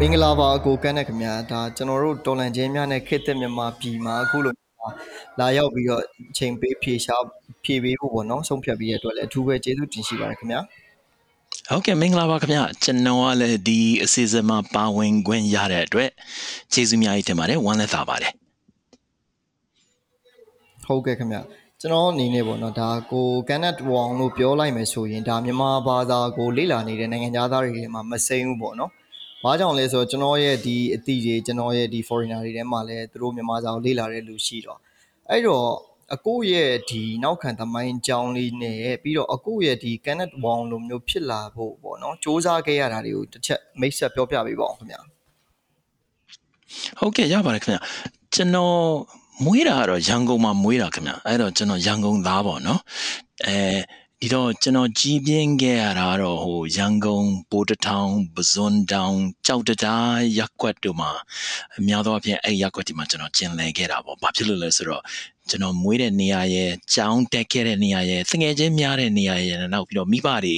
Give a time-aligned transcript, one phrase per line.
[0.00, 4.54] မင်္ဂလာပါအကိုကန်းနဲ့ခင်ဗျာဒါကျွန်တော်တို့တော်လန်ချင်းများနဲ့ခေတ်သစ်မြန်မာပြည်မှာအခုလို
[5.40, 7.22] လာရောက်ပြီးတော့အချိန်ပေးဖြေရှား
[7.64, 10.60] ဖြေပေးဖို့ပေါ့နော်ဆုံးဖြတ်ပြီးရတဲ့အတွက်လည်းအထူးပဲကျေးဇူးတင်ရှိပါတယ်ခင်ဗျာ
[11.70, 16.10] ဟုတ်ကဲ့မင်္ဂလာပါခင်ဗျကျွန်တော်ကလည်းဒီအစီအစဉ်မှာပါဝင်ခွင့်ရတဲ့အတွက်
[16.72, 18.32] ကျေးဇူးများကြီးတင်ပါတယ်ဝမ်းလည်းသာပါတယ်
[20.84, 21.38] ဟုတ်ကဲ့ခင်ဗျ
[21.80, 28.90] ကျွန်တော်အနေနဲ့ပေါ့နော်ဒါကိုကန်နတ်ဝေါင်လို့ပြောလိုက်မယ်ဆိုရင်ဒါမြန်မာဘာသာကိုလေ့လာနေတဲ့နိုင်ငံသားတွေထဲမှာမစိမ့်ဘူးပေါ့နော်
[29.44, 34.78] ဘာကြောင့်လဲဆိုတော့ကျွန်တော်ရဲ့ဒီအသည့်တွေကျွန်တော်ရဲ့ဒီ foreigner တွေထဲမှာလည်းသူတို့မြန်မာစာကိုလေ့လာတဲ့လူရှိတော့
[35.30, 35.68] အဲ့တော့
[36.14, 45.00] အကိုရဲ့ဒီနောက်ခံသမိုင်းကြောင်းလေးနဲ့ပြီးတော့အကိုရဲ့ဒီ Kenneth Wong လိုမျိုးဖြစ်လာဖို့ပေါ့နော်စူးစမ်းခဲ့ရတာတွေကိုတစ်ချက်မိတ်ဆက်ပြောပြပေးပါဦးခင်ဗျာ
[46.98, 47.82] ဟုတ်ကဲ့ရပါတယ်ခင်ဗျာ
[48.34, 48.78] ကျွန်တော်
[49.44, 52.80] မွေးတာကတော့ရန်ကုန်မှာမွေးတာခင်ဗျာအဲ့တော့ကျွန်တော်ရန်ကုန်သားပေါ့နော်
[53.46, 53.56] အဲ
[54.20, 59.16] ဒီတော့ကျွန်တော်ကြီးပြင်းခဲ့ရတာတော့ဟိုရန်ကုန်ပိုးတထောင်ပဇွန်တောင်
[59.46, 61.10] ကြောက်တတားရက်ကွက်တို့မှာ
[61.78, 65.02] အများသောအားဖြင့်အဲ့ရက်ကွက်ဒီမှာကျွန်တော်ကျင်လည်ခဲ့တာပေါ့ဘာဖြစ်လို့လဲဆိုတော့
[65.48, 70.56] ကျွန်တော်မွေးတဲ့နေရာရဲ့ကြောင်းတက်ခဲ့တဲ့နေရာရဲ့တငယ်ချင်းများတဲ့နေရာရဲ့နောက်ပြီးတော့မိဘတွေ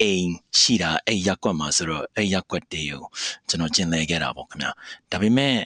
[0.00, 3.02] အိမ်ရှိတာအဲ့ရက်ကွက်မှာဆိုတော့အဲ့ရက်ကွက်တွေကို
[3.48, 4.70] ကျွန်တော်ကျင်လည်ခဲ့တာပေါ့ခင်ဗျာ
[5.10, 5.56] ဒါပေမဲ့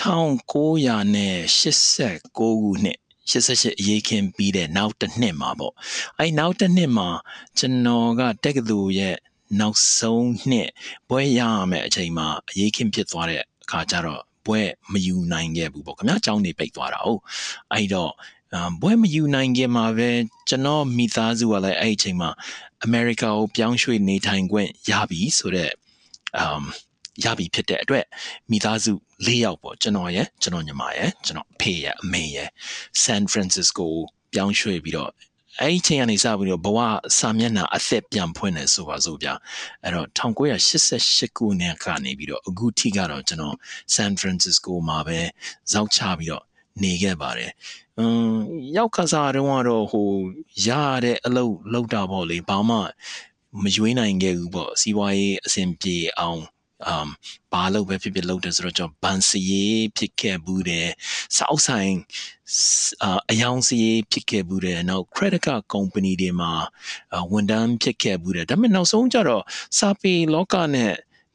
[0.00, 0.64] 1989ခု
[2.84, 5.74] နှစ် 88အရေးခင်းပြီးတဲ့နောက်တစ်နှစ်မှာပေါ့
[6.18, 7.08] အဲ့နောက်တစ်နှစ်မှာ
[7.58, 9.16] ကျွန်တော်ကတက္ကသိုလ်ရဲ့
[9.60, 10.68] နောက်ဆုံးနှစ်
[11.08, 14.60] ဘွဲရရမယ့်အချိန်မှာအရေးခင်းဖြစ်သွားတဲ့အခါကျတော့ဘွဲ
[14.92, 17.20] မယူနိုင်ခဲ့ဘူးပေါ့ခင်ဗျာအကြောင်းနေပိတ်သွားတာဟုတ်
[17.72, 18.12] အဲ့တော့
[18.82, 20.10] ဘွဲမယူနိုင်ခင်မှာပဲ
[20.48, 22.30] ကျွန်တော်မိသားစုကလည်းအဲ့အချိန်မှာ
[22.84, 25.72] အမေရိကကိုပြောင်းရွှေ့နေထိုင်ခွင့်ရပြီဆိုတော့
[26.38, 26.64] အမ်
[27.24, 28.04] ရပြီဖြစ်တဲ့အတွက်
[28.50, 28.92] မိသားစု
[29.26, 32.48] ၄ယောက်ပေါ့ကျွန်တော်ရဲ့ကျွန်တော်ညီမရဲ့ကျွန်တော်အဖေရဲ့အမေရဲ့
[33.04, 33.86] San Francisco
[34.32, 35.10] ပြောင်းရွှေ့ပြီးတော့
[35.60, 36.78] အဲ့ဒီချိန်ကနေစပြီးတော့ဘဝ
[37.18, 39.34] စာမျက်နှာအသက်ပြန်ဖွင့်နေဆိုပါစို့ဗျာ
[39.84, 43.56] အဲ့တော့1988ခုနှစ်ကနေပြီးတော့အခုထိကတော့ကျွန်တော်
[43.94, 45.18] San Francisco မှာပဲ
[45.72, 46.44] ဇောက်ချပြီးတော့
[46.82, 47.50] နေခဲ့ပါတယ်
[47.98, 48.32] อืม
[48.76, 50.08] ရောက်ခစားတုန်းကတော့ဟို
[50.66, 50.68] ရ
[51.04, 52.76] တဲ့အလုပ်လုပ်တာပေါ့လေဘာမှ
[53.62, 56.40] မရွေးနိုင်ခဲ့ဘူးပေါ့စီးပွားရေးအဆင်ပြေအောင်
[56.92, 57.08] um
[57.52, 60.88] ဘာလို့ပဲဖြစ်ဖြစ်လုပ်တယ်ဆိုတော့ကျွန်တော်ဘန်စီရေးဖြစ်ခဲ့ဘူးတယ်
[61.36, 61.92] စောက်ဆိုင်
[63.30, 66.52] အယောင်စီရေးဖြစ်ခဲ့ဘူးတယ်နောက် credit card company တွေမှာ
[67.32, 69.44] ဝန်ထမ်းဖြစ်ခဲ့ဘူးတယ်ဒါပေမဲ့နောက်ဆုံးကျတော့
[69.78, 70.92] စာပေလောကနဲ့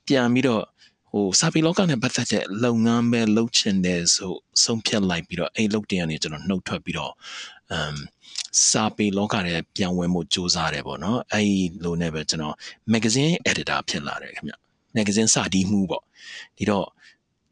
[0.08, 0.64] ပြန်ပြီးတော့
[1.12, 4.34] ဟိုစာပေလောကနဲ့ပတ်သက်တဲ့လုပ်ငန်းပဲလုပ်ချင်တယ်ဆို
[4.64, 7.14] ဆုံးဖြတ်လိုက်ပြီးတော့အဲ့လုပ်တင်ကနေကျွန်တော်နှုတ်ထွက်ပြီးတော့
[7.76, 7.96] um
[8.70, 11.50] စာပေလောကထဲပြန်ဝင်မှုစူးစမ်းတယ်ပေါ့နော်အဲ့
[11.84, 12.56] လိုနဲ့ပဲကျွန်တော်
[12.94, 14.54] magazine editor ဖြစ်လာတယ်ခင်ဗျ
[14.96, 16.04] မဂ္ဂဇင်းစတီးမှုပေါ့
[16.58, 16.88] ဒီတော့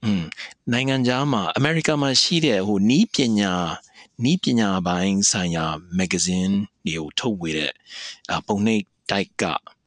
[0.03, 0.23] อืม
[0.71, 3.53] နိုင်ငံခြားမှာအမေရိကန်မှာရှိတဲ့ဟိုနီးပညာ
[4.23, 5.65] နီးပညာပိုင်းဆိုင်ရာ
[5.97, 6.53] မဂ္ဂဇင်း
[6.85, 7.71] တွေကိုထုတ်ဝေတဲ့
[8.47, 9.43] ပုံနှိပ်တိုက်က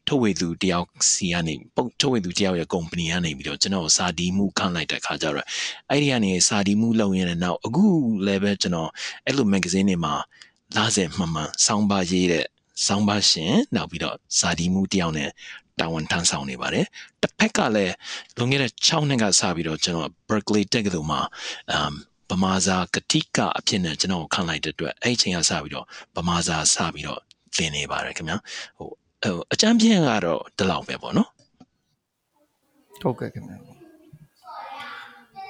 [0.09, 5.47] ထုတ်ဝေသူတယောက်စီကနေပုံထုတ်ဝေသူတယောက်ရဲ့ company ကနေပြီးတော့ကျွန်တော်စာဒီမှုခန့်လိုက်တဲ့ခါကျတော့
[5.91, 7.87] အဲ့ဒီကနေစာဒီမှုလုပ်ရင်းနဲ့နောက်အခု
[8.27, 8.91] လည်းပဲကျွန်တော်
[9.27, 10.15] အဲ့လို magazine တွေမှာ
[10.77, 12.47] လာစေမှန်မှန်စောင်းပါရေးတဲ့
[12.87, 15.31] စောင်းပါရှင်နောက်ပြီးတော့စာဒီမှုတယောက်နဲ့
[15.81, 16.87] တာဝန်ထမ်းဆောင်နေပါတယ်
[17.23, 17.95] တစ်ဖက်ကလည်း
[18.37, 21.21] လွန်ခဲ့တဲ့6နှစ်ကစပြီးတော့ကျွန်တော် Berkeley တက္ကသိုလ်မှာ
[21.73, 21.93] အမ်
[22.31, 25.87] ဗမာစာကတိကအဖြစ်နဲ့ကျွန်တော်ခံလိုက်တဲ့အတွက်အဲ့ချိန်ကစပြီးတော့
[26.17, 27.21] ဗမာစာစပြီးတော့
[27.57, 28.37] သင်နေပါတယ်ခင်ဗျာ
[28.79, 28.91] ဟို
[29.53, 31.29] အကျမ်းပြင်းကတော့ဒီလောက်ပဲပေါ့နော်
[33.03, 33.57] ဟုတ်ကဲ့ခင်ဗျာ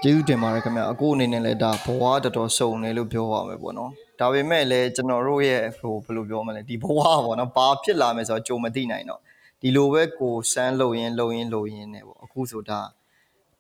[0.02, 3.90] ကျေးဇူးတင်ပါတယ်ခင်ဗျာအခုအနေနဲ့လည်းဒါဘဝတော်တော်စုံတယ်လို့ပြောရမယ်ပေါ့နော်
[4.20, 9.20] ဒါပေမဲ့လည်းကျွန်တော်တို့ရဲ့ဟိုဘယ်လိုပြောမလဲဒီဘဝပေါ့နော်ဘာဖြစ်လာမယ်ဆိုတော့ကြုံမသိနိုင်တော့
[9.66, 12.80] ဒီလိုပဲကိုစမ်းလုံရင်လုံရင်လုံရင်ねပေါ့အခုဆိုဒါ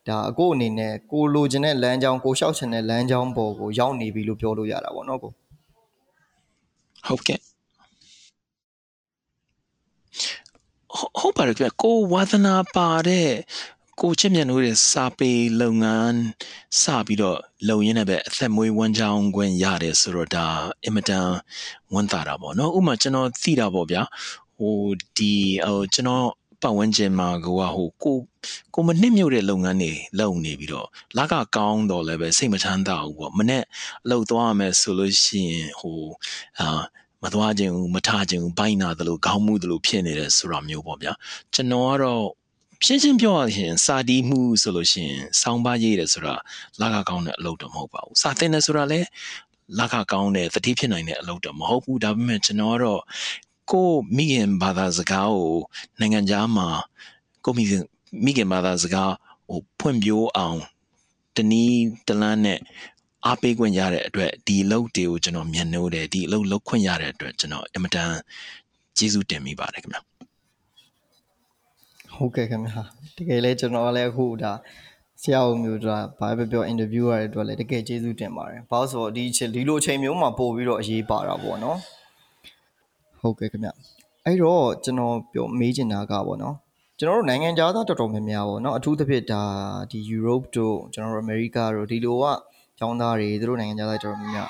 [0.08, 5.32] ဒါအကိုအနေနဲ့ကိုလိုချင်တဲ့လမ်းကြောင်းကိုလျှောက်ချင်တဲ့လမ်းကြောင်းပေါ်ကိုရောက်နေပြီလို့ပြောလို့ရတာပေါ့နော်ကို
[7.06, 7.38] ဟုတ်ကဲ့
[11.18, 13.30] ဟုတ်ပါတယ်ဗျကိုဝါသနာပါတဲ့
[14.00, 16.16] ကိုချစ်မြတ်တို့ရဲ့စာပေလုပ်ငန်း
[16.82, 17.38] စပြီးတော့
[17.68, 20.46] လုံရင်းနဲ့ပဲအသက်မွေးဝမ်းကြောင်းခွင့်ရတယ်ဆိုတော့ဒါ
[20.84, 21.28] အင်မတန်
[21.94, 24.02] ဝန်တာတာပေါ့နော်ဥပမာကျွန်တော်သိတာပေါ့ဗျာ
[24.58, 24.80] ဟို
[25.16, 25.32] ဒီ
[25.66, 26.28] ဟိုကျွန်တော်
[26.62, 28.18] ပတ်ဝန်းကျင်မှာကဟိုကို
[28.74, 33.62] ကိုမနစ်မြို့တဲ့လုပ်ငန်းတွေလုပ်နေပြီးတော့လကကောင်းတော့လည်းပဲစိတ်မချမ်းသာဘူးပေါ့မနဲ့
[34.04, 36.00] အလုပ်သွားရမယ်ဆိုလို့ရှိရင်ဟို
[36.60, 36.80] အာ
[37.22, 41.12] မသွားခြင်းဘူးမထခြင်းဘူးဘိုင်းနာတယ်လို့ခေါင်းမှုတယ်လို့ဖြစ်နေတယ်ဆိုတာမျိုးပေါ့ဗျာ
[41.54, 42.24] ကျွန်တော်ကတော့
[42.84, 46.34] ရှင်းရှင်းပြောရရင်စာတီးမှုဆိုလို့ရှိရင်စောင်းပါရေးတယ်ဆိုတာ
[46.80, 49.06] လကကောင်းတဲ့အလုပ်တော့မဟုတ်ပါဘူးစာသင်တယ်ဆိုတာလည်း
[49.78, 53.02] လကကောင်းတဲ့တတိဖြစ်နိုင်တဲ့အလုပ်တော့မဟုတ်ဘူးဒါပေမဲ့ကျွန်တော်ကတော့
[53.70, 55.56] ကိုမိခင်ဘာသာစကားကို
[56.00, 56.68] နိုင်ငံခြားမှာ
[57.44, 57.82] ကိုမိခင်
[58.24, 59.12] မိခင်ဘာသာစကား
[59.48, 60.58] ဟိုဖွင့်ပြိုးအောင်
[61.36, 62.58] တနည်းတလန်းနဲ့
[63.26, 68.12] အားပေးခွင့်ရတဲ့အတွက်ဒီအလုပ်တွေကိုကျွန်တော်မျက်နှိုးတယ်ဒီအလုပ်လုပ်ခွင့်ရတဲ့အတွက်ကျွန်တော်အင်မတန်
[68.96, 70.00] ကျေးဇူးတင်မိပါတယ်ခင်ဗျာ
[72.14, 72.82] ဟုတ်ကဲ့ခင်ဗျာ
[73.16, 74.52] တကယ်လဲကျွန်တော်လည်းအခုဒါ
[75.22, 79.24] ဆရာဦးမျိုးတို့ဘာပဲပြောအင်တာဗျူးရတဲ့အတွက်လည်းတကယ်ကျေးဇူးတင်ပါတယ်ဘာလို့ဆိုတော့ဒီ
[79.54, 81.78] ဒီလိုအချိန်မျိုးမှာပို့ပြီးတော့အရေးပါတာပေါ့နော်
[83.26, 83.70] ဟုတ်ကဲ့ခင်ဗျ
[84.24, 86.56] အဲ့တော့ကျွန်တော်ပြောမေးချင်တာကပေါ့နော်
[86.98, 89.42] ကျွန်တော်တို့နိုင်ငံခြားသားတော်တော်များများပေါ့နော်အထူးသဖြင့်ဒါ
[89.90, 92.24] ဒီ Europe တို့ကျွန်တော်တို့ America တို့ဒီလိုက
[92.78, 94.48] ကျောင်းသားတွေသူတို့နိုင်ငံခြားသားတော်တော်များများ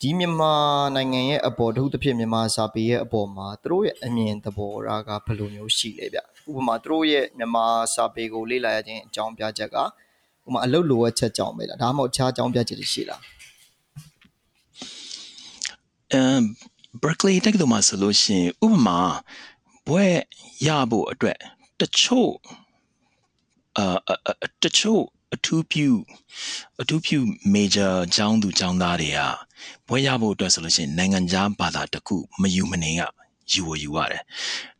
[0.00, 0.54] ဒီမြန်မာ
[0.96, 6.18] နိုင်ငံရဲ့အပေါ်တခုတစ်ဖြစ်မြန်မာစာပေရဲ့အပေါ်မှာသူတို့ရဲ့အမြင်သဘောထားကဘယ်လိုမျိုးရှိလဲဗျ
[6.48, 9.84] ဥပမာသူတို့ရဲ့မြန်မာစာပေကိုလေ့လာရခြင်းအကြောင်းပြချက်ကဥ
[10.44, 13.20] ပမာအလုပ်လိုအပ်ချက်ကြောင့်ပဲလားဒါမှမဟုတ်အခြားအကြောင်းပြချက်တွေရှိလား
[16.12, 16.42] အမ်
[17.02, 19.00] Berkeley တက္ကသိုလ်မှာဆိုလို့ရှိရင်ဥပမာ
[19.86, 20.06] ဘွဲ
[20.66, 21.38] ရဖို့အတွက်
[21.80, 22.32] တချို့
[23.78, 23.96] အာ
[24.62, 25.02] တချို့
[25.34, 25.88] အထူးပြု
[26.80, 27.18] အထူးပြု
[27.54, 29.20] major ကျောင်းသူကျောင်းသားတွေက
[29.88, 33.02] ဘွဲရဖို့အတွက်ဆိုလို့ရှိရင်နိုင်ငံခြားဘာသာတစ်ခုမယူမနေက
[33.52, 34.22] ယူဝယူရတယ်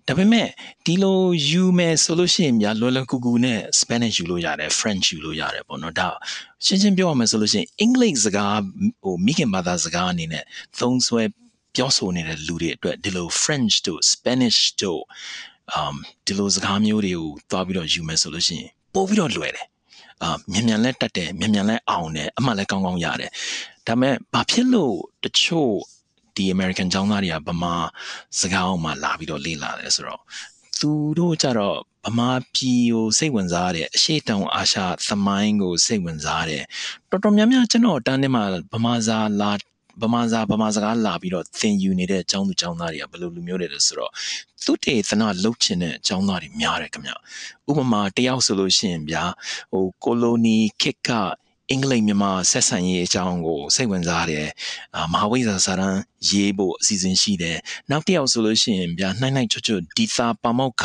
[0.06, 0.48] ဒါပေမဲ့
[0.84, 6.08] ဒီလိုယူမယ်ဆိုလို့ရှိရင်များလွယ်လွယ်ကူကူနဲ့ Spanish ယူလို့ရတယ် French ယူလို့ရတယ်ပေါ့နော်ဒါ
[6.64, 8.58] ရှင်းရှင်းပြောရမယ်ဆိုလို့ရှိရင် English စကား
[9.02, 10.44] ဟိုမိခင်ဘာသာစကားအနေနဲ့
[10.78, 11.22] သုံးဆွဲ
[11.76, 15.02] ပြောဆိုနေတဲ့လူတွေအတွက်ဒီလို French တို့ Spanish တို့
[15.78, 15.96] um
[16.26, 19.66] ဒီလိုစကားမျိုးတွေကိုသွားပြီးတော့ယူမယ်ဆိုလို့ရှိရင်ပို့ပြီးတော့လွယ်တယ်
[20.22, 23.30] အာမြန်မြန်လဲတက်တယ်မြန်မြန်လဲအောင်တယ်အမှန်လဲကောင်းကောင်းရတယ်
[23.86, 25.72] ဒါပေမဲ့ဘာဖြစ်လို့တချို့
[26.36, 27.74] ဒီ American ကျောင်းသားတွေကဗမာ
[28.40, 30.20] စကားအောင်မှလာပြီးတော့လေ့လာတယ်ဆိုတော့
[30.80, 36.64] သူတို့ကြတော့ဗမာပြည်ကိုစိတ်ဝင်စားတဲ့အရှိတောင်အာရှသမိုင်းကိုစိတ်ဝင်စားတယ်
[37.10, 39.52] တော်တော်များများကျွန်တော်တန်းထဲမှာဗမာစာလာ
[40.02, 44.10] ဗမာစာဗမာစကားလာပြီးတော့သင်ယူနေတဲ့အကြောင်းသူကျောင်းသားတွေကဘယ်လိုလူမျိုးတွေလဲဆိုတော့
[44.64, 47.12] သူတေသနာလှုပ်ချင်တဲ့အကြောင်းသားတွေများတယ်ခင်ဗျ
[47.70, 49.24] ဥပမာတယောက်ဆိုလို့ရှိရင်ဗျာ
[49.72, 51.10] ဟိုကိုလိုနီခေတ်က
[51.70, 54.46] အင်္ဂလိပ်မြန်မာဆက်ဆံရေးအကြောင်းကိုစိတ်ဝင်စားတယ်
[54.96, 57.58] အာမဟာဝိဇ္ဇာစာတမ်းရေးဖို့အစီအစဉ်ရှိတယ်
[57.90, 60.84] နောက်တစ်ယောက်ဆိုလို့ရှိရင်ဗျာနှိုင်းနှိုင်းချွတ်ချွတ်ဒီသာပမောက္ခ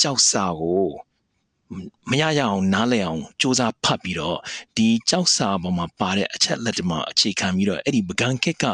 [0.00, 0.90] ကြောက်စာကို
[2.10, 4.38] မရရအောင်နားလည်အောင်စူးစမ်းဖတ်ပြီးတော့
[4.76, 8.64] ဒီကြောက်စာပေါ်မှာပါတဲ့အချက်လက်တွေမှာအခြေခံပြီးတော့အဲ့ဒီပကံခက်က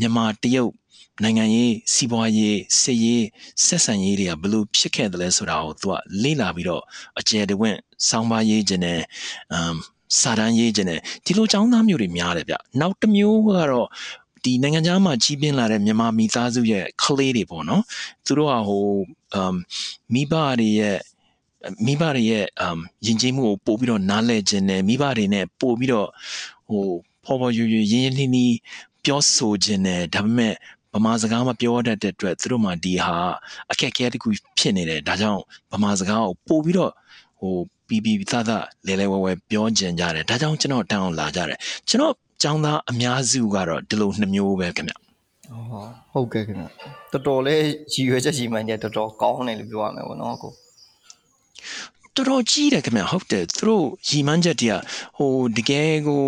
[0.00, 0.72] မြန်မာတရုတ်
[1.22, 3.24] နိုင်ငံရေးစီးပွားရေးစစ်ရေး
[3.64, 6.82] ဆက်ဆံရေးတွေကဘလို့ဖြစ်ခဲ့တယ်လဲဆိုတာကိုသူကလေ့လာပြီးတော့
[7.18, 9.00] အကျယ်တဝင့်စောင်းပါရေးခြင်းနဲ့
[9.52, 9.76] အမ်
[10.20, 13.88] စာတန်းရေးခြင်းနဲ့ဒီလိုចောင်းသားမျိုးတွေများတယ်ဗျနောက်တစ်မျိုးကတော့
[14.44, 17.82] ဒီနိုင်ငံခြားမှာကြီးပြင်းလာတဲ့မြန်မာမိသားစုရဲ့ကလေးတွေပေါ့နော်
[18.26, 18.86] သူတို့ကဟို
[19.34, 19.56] အမ်
[20.14, 20.98] မိဘတွေရဲ့
[21.86, 26.08] မိဘတွေရဲ့အမ်ယဉ်ကျေးမှုကိုပို့ပြီးတော့နားလဲခြင်းနဲ့မိဘတွေနဲ့ပို့ပြီးတော့
[26.68, 26.84] ဟို
[27.24, 28.54] ဖော်ဖော်ရွရွရင်းရင်းနှီးနှီး
[29.04, 30.54] ပြောဆိုခြင်းနဲ့ဒါပေမဲ့
[30.94, 33.16] ဗမာစကားမပြောတတ်တဲ့အတွက်သူတို့မှဒီဟာ
[33.70, 34.28] အခက်အခဲတခု
[34.58, 35.42] ဖြစ်နေတယ်ဒါကြောင့်
[35.72, 36.92] ဗမာစကားကိုပို့ပြီးတော့
[37.40, 37.54] ဟို
[37.86, 44.94] ပြီးပြီးသားသားလဲလဲဝဲဝဲပြောကြင်ကြတယ်ဒါကြောင့်ကျွန်တော်တန်းအောင်လာကြတယ်ကျွန်တော်ចောင်းသားအများစုကတော့ဒီလိုနှမျိုးပဲခင်ဗျ
[46.12, 46.64] ဟုတ်ကဲ့ခင်ဗျ
[47.12, 50.52] တော်တော်လေးရည်ရွယ်ချက်ရှိမှန်းကြတော်တော်ကောင်းတယ်လို့ပြောရမယ်ပေါ့နော်ကို
[52.14, 54.82] တော်တော်ကြီးတယ်ခင်ဗျဟုတ်တယ်သူတို့ရီမန်းချက်တည်း
[55.16, 56.26] ဟိုတကယ်ကို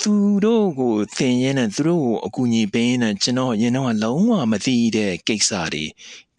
[0.00, 0.12] သူ
[0.44, 5.84] တို့ကိုသင်ရင်းနဲ့သူတို့ကိုအကူအညီပေးရင်းနဲ့ကျွန်တော်ရင်တော့လုံးဝမသိတဲ့ကိစ္စတွေ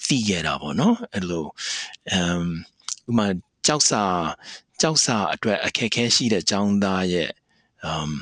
[0.07, 1.45] သိခဲ့တာပေါ့နော်အဲ့လို
[2.11, 2.43] အမ်
[3.09, 3.27] ဥမာ
[3.67, 4.03] ကြောက်စာ
[4.81, 7.29] ကြောက်စာအတွက်အခက်ခဲရှိတဲ့ចောင်းသားရဲ့
[7.85, 8.13] အမ်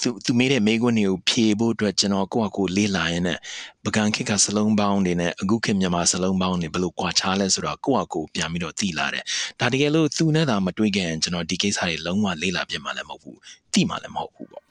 [0.00, 3.38] သူသူမေးတဲ့မေးခွန်းတွေကိုဖြေဖို့အတွက်ကျွန်တော်ကိုယ့်အကိုလေးလာရင်နဲ့
[3.84, 9.24] ပကံခက်ကစလုံးပေါင်းတွေနဲ့အခုခေတ်မြန်မာစလုံးပေါင်းတွေဘလို့ကွာခြားလဲဆိုတော့ကိုယ့်အကိုပြန်ပြီးတော့သိလာတယ်
[9.60, 13.38] ဒါတကယ်လို့သူနဲ့သာမတွေ့ခဲ့ရင်ကျွန်တော်ဒီကိစ္စတွေလုံးဝလေးလာပြင်မှာလည်းမဟုတ်ဘူး
[13.72, 14.64] သိမှာလည်းမဟုတ်ဘူးပေါ့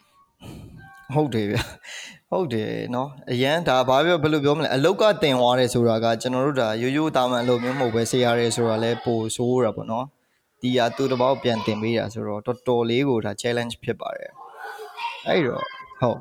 [1.16, 1.56] ဟုတ်တယ်ဗျ
[2.32, 10.06] ဟုတ်တယ်နော်အရန်ဒါဘာပြောဘယ်လိုပြောမလဲအလောက်ကတင်သွားတယ်ဆိုတာကကျွန်တော်တို့ဒါရိုးရိုးတာမန်အလုပ်မျိုးမဟုတ်ပဲဆေးရတယ်ဆိုတာလဲပိုဆိုးတာပေါ့နော်
[10.62, 14.32] ဒီဟာသူ့တဘောက်ပြန်တင်ပေးတာဆိုတော့တော်တော်လေးကိုဒါ challenge ဖြစ်ပါတယ်
[15.30, 15.64] အဲ့တော့
[16.02, 16.20] ဟုတ်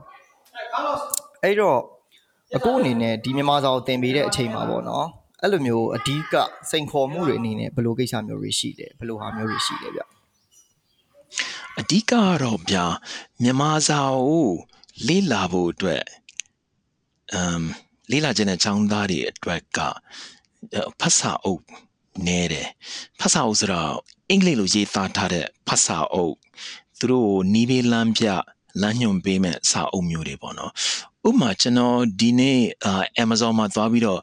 [1.44, 1.80] အဲ့တော့
[2.56, 5.06] အခုအနေနဲ့ဒီမြန်မာစာကိုသင်ပေးတဲ့အချိန်မှာပေါ့နော်
[5.42, 6.34] အဲ့လိုမျိုးအဓိက
[6.70, 10.00] စိန်ခေါ်မှုတွေအနေနဲ့ဘယ်လိုကိစ္စမျိုးတွေရှိလဲဘယ်လိုဟာမျိုးတွေရှိလဲဗျ
[11.80, 12.86] အဓိကကတော့ဗျာ
[13.42, 14.48] မြန်မာစာကို
[15.08, 16.04] လေ့လာဖို့အတွက်
[17.34, 17.64] အမ်
[18.10, 19.78] လေ့လာခြင်းတဲ့ចောင်းသားတွေအတွက်က
[21.00, 21.62] ဖတ်စာအုပ်
[22.26, 22.68] နဲတယ်
[23.20, 23.92] ဖတ်စာအုပ်ဆိုတော့
[24.30, 26.34] အင်္ဂလိပ်လိုရေးသားထားတဲ့ဖတ်စာအုပ်
[26.98, 28.26] သူတို့ကိုနီးပေးလမ်းပြ
[28.82, 30.72] လမ်းညွှန်ပေးမဲ့စာအုပ်မျိုးတွေပေါ့နော်
[31.28, 34.20] ဥပမာကျွန်တော်ဒီနေ့အာ Amazon မှာသွားပြီးတော့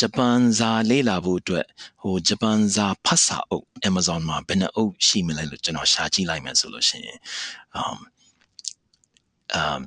[0.00, 1.66] ဂျပန်စာလေ့လာဖို့အတွက်
[2.02, 7.18] ဟိုဂျပန်စာဖတ်စာအုပ် Amazon မှာဘယ်နှအုပ်ရှိမလဲလို့ကျွန်တော်ရှာကြည့်လိုက်မယ်ဆိုလို့ရှိရင်
[7.82, 7.98] um
[9.60, 9.80] um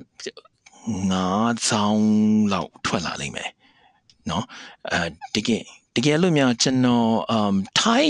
[1.10, 2.02] ငါးဆောင်
[2.52, 3.50] လောက်ထွက်လာလိမ့်မယ်
[4.30, 4.44] နော်
[4.92, 5.64] အဲတကယ်
[5.96, 8.06] တကယ်လို့များကျွန်တော် um Thai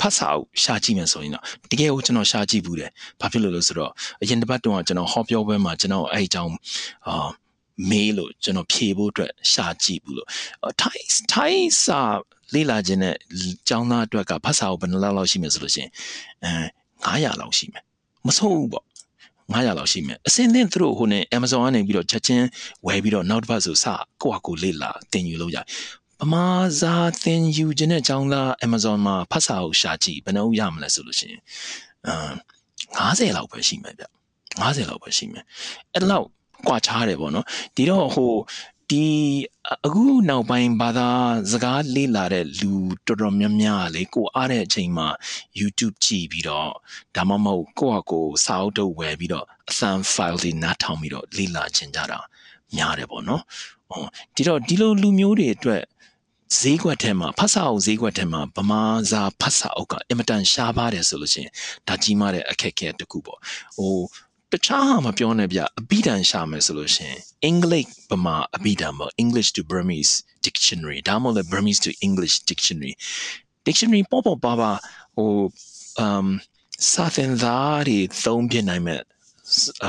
[0.00, 3.90] ဖတ်စာအုပ်ရှာကြည့်မယ်ဆိုရင်တော့တကယ်ကိုကျွန်တော်ရှာကြည့်ဘူးတယ်ဘာဖြစ်လို့လဲဆိုတော့
[4.22, 6.52] အရင်တစ်ပတ်တုန်းကကျွန်တော်ဟောပြောပွဲမှာကျွန်တော်အဲ့အကြောင်း
[7.06, 7.28] အာ
[7.90, 10.28] မေးလို့ကျွန်တော်ဖြေဖို့အတွက်ရှာကြည့်ဘူးလို့
[10.82, 10.98] Thai
[11.32, 12.00] Thai စာ
[12.54, 13.14] လေ့လာခြင်းနဲ့
[13.68, 15.90] ကျောင်းသားအတွက်ကဖတ်စာအုပ်ဘယ်နှလောက်လောက်ရှိမယ်ဆိုလို့ရှိရင်
[16.44, 16.52] အဲ
[17.04, 17.84] 900လောက်ရှိမယ်
[18.26, 18.84] မဆုံးဘူးပေါ့
[19.52, 22.46] 900လောက်ရှိမယ်အစင်းသင်းသူတို့ဟိုနဲ့ Amazon ကနေပြီးတော့ချက်ချင်း
[22.86, 23.86] ဝယ်ပြီးတော့နောက်တစ်ပတ်ဆိုစ
[24.22, 25.58] ကိုယ့်အကူလေ့လာတင်ယူလို့ရ
[26.22, 26.46] တယ်ပမာ
[26.80, 31.40] စာသင်ယူခြင်းတဲ့အကြောင်းလား Amazon မှာဖတ်စာကိုရှာကြည့်ဘယ်နှုန်းရမလဲဆိုလို့ရှိရင်
[32.06, 32.32] အမ်
[32.98, 34.04] 90လောက်ပဲရှိမယ်ဗျ
[34.58, 35.44] 90လောက်ပဲရှိမယ်
[35.94, 36.26] အဲ့လောက်
[36.68, 38.32] ကွာခြားတယ်ပေါ့နော်ဒီတော့ဟို
[38.90, 39.06] ဒီ
[39.86, 41.08] အခုနောက်ပိုင်းဘာသာ
[41.52, 42.72] စကားလေ့လာတဲ့လူ
[43.06, 45.08] တော်တော်များများလေကိုအားတဲ့အချိန်မှာ
[45.60, 46.70] YouTube ကြည့်ပြီးတော့
[47.16, 52.18] ဒါမှမဟုတ်ကိုယ့်အကိုစာအုပ်တုပ်ဝယ်ပြီးတော့အသံ file တွေနားထောင်ပြီးတော့လေ့လာခြင်းကြတာ
[52.76, 53.42] များတယ်ပေါ့နော်
[53.88, 55.82] ဟောဒီတော့ဒီလိုလူမျိုးတွေအတွက်
[56.58, 61.52] ဈေးကွက်ထဲမှာဖတ်စာအုပ်ဈေးကွက်ထဲမှာဗမာစာဖတ်စာအုပ်ကအင်မတန်ရှားပါတယ်ဆိုလို့ရှိရင်
[61.88, 63.38] ဒါကြီးမားတဲ့အခက်အခဲတစ်ခုပေါ့
[63.76, 63.96] ဟို
[64.52, 70.14] တခြားဟာမပြောနဲ့ဗျအဘိဓာန်ရှာမယ်ဆိုလို့ရှိရင်အင်္ဂလိပ်ဗမာအဘိဓာန်ပေါ့ English to Burmese
[70.46, 72.94] dictionary ဒါမှမဟုတ် Burmese to English dictionary
[73.66, 74.72] dictionary ပေါ့ပေါ့ပါပါ
[75.16, 75.32] ဟို
[76.06, 76.26] um
[76.92, 79.00] စာသင်သားတွေသုံးပြနိုင်မဲ့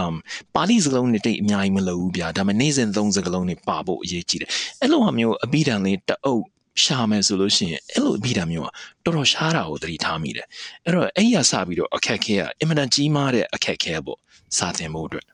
[0.02, 0.14] um
[0.56, 4.50] ပါဠိစကားလုံးတွေတိတ်အများကြီးမလိုဘူးဗျာဒါပေမဲ့နေ့စဉ်သုံးစကားလုံးတွေပါဖို့အရေးကြီးတယ်
[4.82, 6.44] အဲ့လိုဟာမျိုးအဘိဓာန်လေးတအုပ်
[6.82, 8.68] ရှာမယ်ဆိုလို့ရှိရင်အဲ့လိုအဘိဓာန်မျိုး
[9.06, 10.48] ကတော်တော်ရှားတာကိုသတိထားမိတယ်
[10.86, 14.20] အဲ့တော့အဲ့ရစပြီးတော့အခက်ခဲကအင်မတန်ကြီးမားတဲ့အခက်ခဲပေါ့
[14.58, 15.26] စာသင်ဖို့အတွက်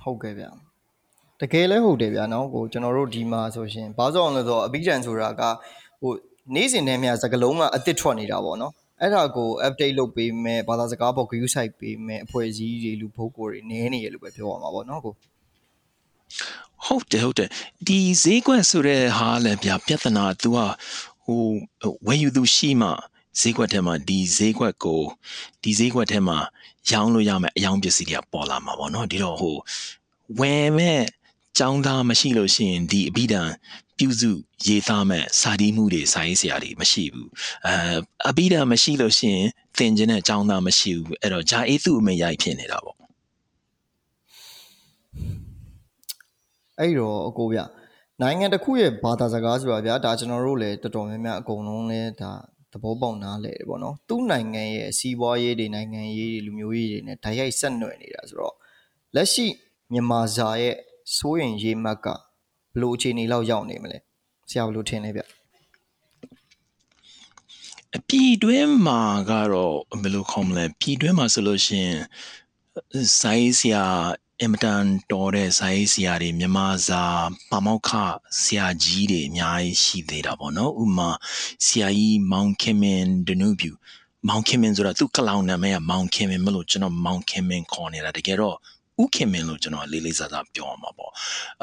[0.00, 0.50] ဟုတ်ကဲ့ဗျာ
[1.40, 5.42] တကယ်လဲဟုတ်တယ်ဗျာနော်ကိုကျွန်တော်တို့ဒီမှာဆိုရှင်ဘာလို့အောင်လဲဆိုတော့အဘိဓာန်ဆိုတာက
[6.00, 6.12] ဟို
[6.54, 15.14] နေ့စဉ်နဲ့မြစကလုံးကအစ်စ်ထွက်နေတာပေါ့နော်အဲ့ဒါကို update လုပ်ပေးမယ်ဘာသာစကားပေါ် view site ပေးမယ်အဖွဲ့အစည်းတွေလူပုဂ္ဂိုလ်တွေနည်းနေရလို့ပဲပြောရမှာပေါ့နော်ကို
[16.85, 17.49] ဟုတ်တယ်ဟုတ်တယ်
[17.87, 20.57] ဒီဈေးကွက်ဆိုတဲ့ဟာလည်းဗျာပြဿနာ तू က
[21.25, 21.43] ဟို
[22.07, 22.89] ဝယ်ယူသူရှိမှ
[23.39, 25.03] ဈေးကွက်ထဲမှာဒီဈေးကွက်ကို
[25.61, 26.37] ဒီဈေးကွက်ထဲမှာ
[26.91, 29.57] ရောင်းလို့ရမယ်အယောင်ပစ္စည်းတွေကပေါ်လာမှာပေါ့နော်ဒီတော့ဟို
[30.39, 31.01] ဝယ်မဲ့
[31.59, 34.31] ចောင်းသားမရှိလို့ရှိရင်ဒီအဘိဓမ္ပြုစု
[34.67, 37.29] ရေးသားမဲ့စာတီးမှုတွေစာရေးဆရာတွေမရှိဘူး
[37.67, 37.75] အဲ
[38.29, 42.97] အဘိဓမ္မရှိလို့ရှိရင်သင်ခြင်းတဲ့ចောင်းသားမရှိဘူးအဲ့တော့ဂျာအေးသူ့အမေရိုက်ဖြစ်နေတာပေါ့
[46.80, 47.60] အဲ့တော့အကိုဗျ
[48.22, 52.32] နိုင်ငံတစ်ခုရဲ့ဘာသာစကားဆိုတာဗျာဒါကျွန်တော်တို့လည်းတော်တော်များများအကုန်လုံးလည်းဒါ
[52.72, 58.54] သဘောပေါက်နားလဲတယ်ပေါ့နော်သူ့နိုင်ငံရဲ့စီးပွားရေးတွေနိုင်ငံရေးတွေလူမျိုးရေးတွေနဲ့ဓာတ်ရိုက်ဆက်နွယ်နေတာဆိုတော့
[59.14, 59.46] လက်ရှိ
[59.92, 60.74] မြန်မာဇာရဲ့
[61.16, 62.06] စိုးရင်ရေးမှတ်က
[62.74, 63.98] ဘလို့အခြေအနေလောက်ရောက်နေမလဲ
[64.50, 65.22] ဆရာဘလို့ထင်လဲဗျ
[67.96, 72.00] အပြည်တွင်းမှာကတော့ဘယ်လိုခေါ်မလဲပြည်တွင်းမှာဆိုလို့ရှိရင်
[73.20, 73.84] စိုင်းစရာ
[74.42, 77.02] အင်မတန်တော်တဲ့စာရေးဆရာတွေမြန်မာစာ
[77.50, 77.90] ပါမောက္ခ
[78.42, 81.10] ဆရာကြီးတွေအများကြီးရှိသေးတာပေါ့နော်ဥမာ
[81.66, 83.72] ဆရာကြီးမောင်ခင်မင်ဒနုပြူ
[84.28, 88.56] မောင်ခင်မင်ဆိုတာသူ့ကလောင်နာမည်ကမောင်ခင်မင်မလို့ကျွန်တော်မောင်ခင်မင်ခေါ်နေတာတကယ်တော့
[89.02, 91.12] ဥခင်မင်လို့ကျွန်တော်လေးလေးစားစားပြောအောင်ပါပေါ့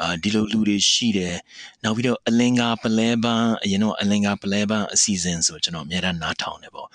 [0.00, 1.36] အာဒီလိုလူတွေရှိတယ်
[1.82, 6.88] နောက်ပြီးတော့အလင်္ကာပလဲပန်းအရင်တော့အလင်္ကာပလဲပန်းအစီအစဉ်ဆိုကျွန်တော်အများအားနားထောင်တယ်ပေါ့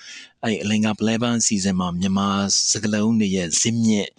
[0.43, 2.29] အဲ့အလင်္ကာပလဲပန်းအစီအစဉ်မှာမြန်မာ
[2.71, 4.09] စကလုံးတွေရဲ့ဇင်းမြင့်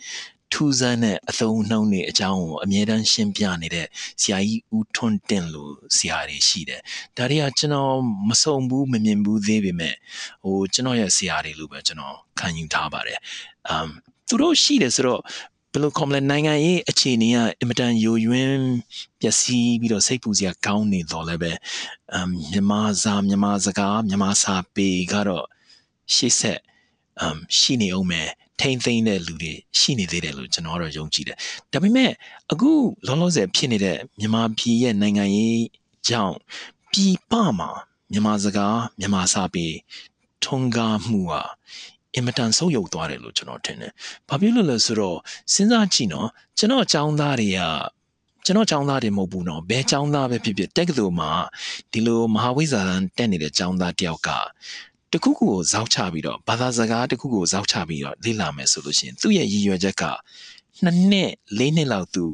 [0.53, 3.87] ထူးဆန်းတဲ့အသုံးနှုန်းတွေအကြောင်းကိုအမြဲတမ်းရှင်းပြနေတဲ့
[4.23, 6.81] ဆရာကြီးဦးထွန်းတင်လို့ဆရာတွေရှိတယ်။
[7.17, 7.97] ဒါတွေကကျွန်တော်
[8.29, 9.95] မစုံဘူးမမြင်ဘူးသေးပေမဲ့
[10.45, 13.19] ဟိုကျွန်တော်ရဲ့ဆရာတွေလို့ပဲကျွန်တော်ခံယူထားပါတယ်။
[13.75, 13.89] um
[14.29, 15.21] သူတို့ရှိတယ်ဆိုတော့
[15.73, 18.61] ဘယ်လိုခေါ်မလဲနိုင်ငံရေးအခြေအနေကအင်မတန်ယိုယွင်း
[19.21, 21.53] ပျက်စီးပြီးတော့စိတ်ပူစရာကောင်းနေတော့လည်းပဲ
[22.15, 25.47] အမ်မြန်မာစာမြန်မာစကားမြန်မာစာပေကတော့
[26.15, 26.61] ရှေ့ဆက်
[27.22, 28.30] အမ်ရှိနေအောင်မယ်
[28.60, 31.38] ထိမ့်သိမ့်တဲ့လူတွေရှိနေသေးတယ်လို့ကျွန်တော်တော့ယုံကြည်တယ်
[31.74, 32.12] ဒါပေမဲ့
[32.52, 32.72] အခု
[33.08, 35.64] လောလောဆယ်ဖြစ်နေတဲ့မြန်မာပြည်ရဲ့နိုင်ငံရေး
[36.08, 36.38] ကြောင့်
[36.92, 37.70] ပြည်ပမှာ
[38.12, 39.66] မြန်မာစကားမြန်မာစာပေ
[40.44, 41.42] ထုံးကားမှုဟာ
[42.16, 43.92] အင်မတန်ဆုပ်ယုပ်သွားတယ်လို့ကျွန်တော်ထင်တယ်။
[44.30, 45.18] ဘာဖြစ်လို့လဲဆိုတော့
[45.54, 47.62] စဉ်းစားကြည့်နော်ကျွန်တော်အကြောင်းသားတွေက
[48.46, 51.32] ကျွန်တော်ចောင်းသားတွေမဟုတ်ဘူးနော်ဘယ်ចောင်းသားပဲဖြစ်ဖြစ်တက်ကတူမှာ
[51.92, 54.30] ဒီလိုမဟာဝိဇ္ဇာတန်တက်နေတဲ့ចောင်းသားတယောက်က
[55.15, 60.03] တခုခုကိုဇောက်ချပြီးတော့ဘာသာစကားတခုခုကိုဇောက်ချပြီးတော့လေ့လာမယ်ဆိုလို့ရှိရင်သူ့ရဲ့ရည်ရွယ်ချက်က
[60.83, 62.25] နှစ်နှစ်လေးနှစ်လောက်သူ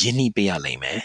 [0.00, 1.00] ရင်းနှီးပေးရလိမ့်မယ်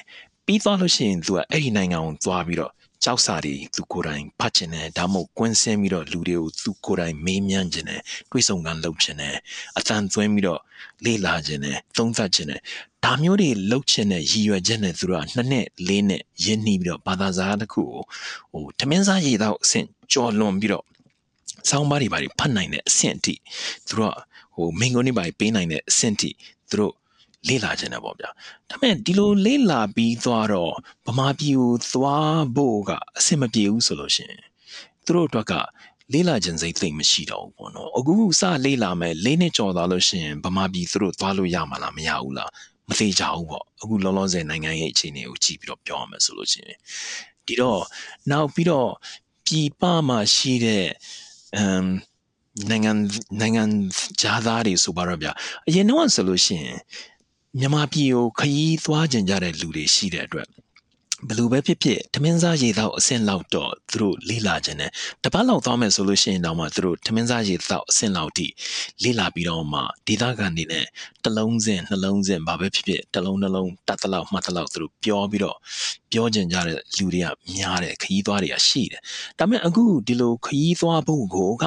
[0.46, 2.72] ပြီးသွားလို့ရှိရင်သူကအဲ့ဒီနိုင်ငံကိုသွားပြီးတော့
[3.04, 9.36] ကြောက်စာတွေသူကိုယ်တိုင်ဖတ်ချင်တယ်ဒါမှမဟုတ်ကွင်းဆင်းပြီးတော့လူတွေကိုသူကိုယ်တိုင်မေးမြန်းချင်တယ်တွေးဆုံကန်လုပ်ချင်တယ်
[9.78, 10.62] အတန်သွင်းပြီးတော့
[11.06, 12.62] လေ့လာချင်တယ်သုံးသပ်ချင်တယ်
[13.06, 18.02] ဒါမျိုးတွေလုပ်ချင်တဲ့ရည်ရွယ်ချက်နဲ့သူတို့ကနှစ်နှစ်လေးနှစ်ရင်းနှီးပြီးတော့ဘာသာစကားတစ်ခုကို
[18.52, 20.86] ဟိုထမင်းစားရည်တော့အဆင့်ကြော်လွန်ပြီးတော့
[21.70, 23.36] ဆောင်းပါးတွေပါဖတ်နိုင်တဲ့အဆင့်အထိ
[23.88, 24.18] သူတို့က
[24.56, 26.30] ဟိုမင်္ဂုန်တွေပါပေးနိုင်တဲ့အဆင့်အထိ
[26.70, 26.94] သူတို့
[27.48, 28.30] လေ့လာခြင်းတယ်ပေါ့ဗျာ
[28.70, 30.74] ဒါပေမဲ့ဒီလိုလေ့လာပြီးသွားတော့
[31.08, 34.44] ဗမာပြည်ကိုသွားဖို့ကအဆင်မပြေဘူးဆိုလို့ရှိရင်
[35.06, 35.54] သူတို့အတွက်က
[36.14, 42.52] လေးလာခြင်းစိတ်သိမ့်မရှိတော့ဘူးပေါ့နော်အခုစလေးလာမယ်လေးနှစ်ကျော်သွားလို့ရှိရင်ဗမာပြည်သူတို့သွားလို့ရမှာလားမရဘူးလား
[42.90, 46.78] မသေးကြဘူးပေါ့အခုလောလောဆယ်နိုင်ငံရဲ့အခြေအနေကိုကြည့်ပြီးတော့ပြောရမယ်ဆိုလို့ရှိရင်
[47.46, 47.82] ဒီတော့
[48.32, 48.90] နောက်ပြီးတော့
[49.46, 50.88] ပြည်ပမှာရှိတဲ့
[51.58, 51.86] အမ်
[52.70, 52.92] နိုင်ငံ
[53.40, 53.64] နိုင်ငံ
[54.22, 55.32] ဂျာသားတွေဆိုပါတော့ဗျာ
[55.68, 56.78] အရင်တော့ဆိုလို့ရှိရင်
[57.60, 60.48] မြန်မာပြည်ကိုခရီးသွားကြကြတဲ့လူတွေရှိတဲ့အတွက်
[61.28, 64.92] ဘယ်လိုပဲဖြစ်ဖြစ်ထမင်းစားရေသောက်အဆင့်လောက်တော့သူတို့လေးလာခြင်းနဲ့
[65.24, 68.48] တပတ်လောက်သွားမယ်ဆိုလို့ရှိရင်တော့မှသူတို့ထမင်းစားရေသောက်အဆင့်လောက်ထိ
[69.04, 70.86] လေးလာပြီးတော့မှဒေသခံတွေနဲ့
[71.26, 75.58] တလုံးစင်နှလုံးစင်ဘာပဲဖြစ်ဖြစ်တလုံးနှလုံးတတ်တလောက်မှတ်တလောက်သူတို့ပြောပြီးတော့
[76.12, 79.02] ပြောကြကြတဲ့လူတွေကများတယ်ခရီးသွားတွေကရှိတယ်
[79.40, 81.64] ဒါပေမဲ့အခုဒီလိုခရီးသွားဖို့ကိုက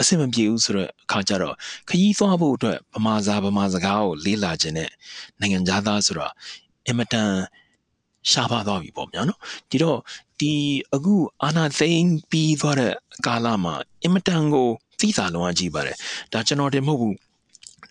[0.00, 1.54] အဆင်မပြေဘူးဆိုတော့အခါကျတော့
[1.88, 4.90] ခရီးသွားဖို့အတွက်ဗမာစာဗမာစကားကိုလေးလာခြင်းနဲ့
[5.40, 6.32] နိုင်ငံသားဆိုတော့
[6.86, 7.30] အင်မတန်
[8.30, 9.38] ရှားပါသွားပြီပေါ့ဗျာနော်
[9.70, 9.98] ဒီတော့
[10.40, 10.52] ဒီ
[10.94, 12.94] အခုအာနာသိမ့်ပြီးသွားတဲ့
[13.26, 14.68] ကာလမှာအင်မတန်ကို
[15.00, 15.96] သိစာလုံးအကြည့်ပါတယ်
[16.32, 17.16] ဒါကျွန်တော်တင်မဟုတ်ဘူး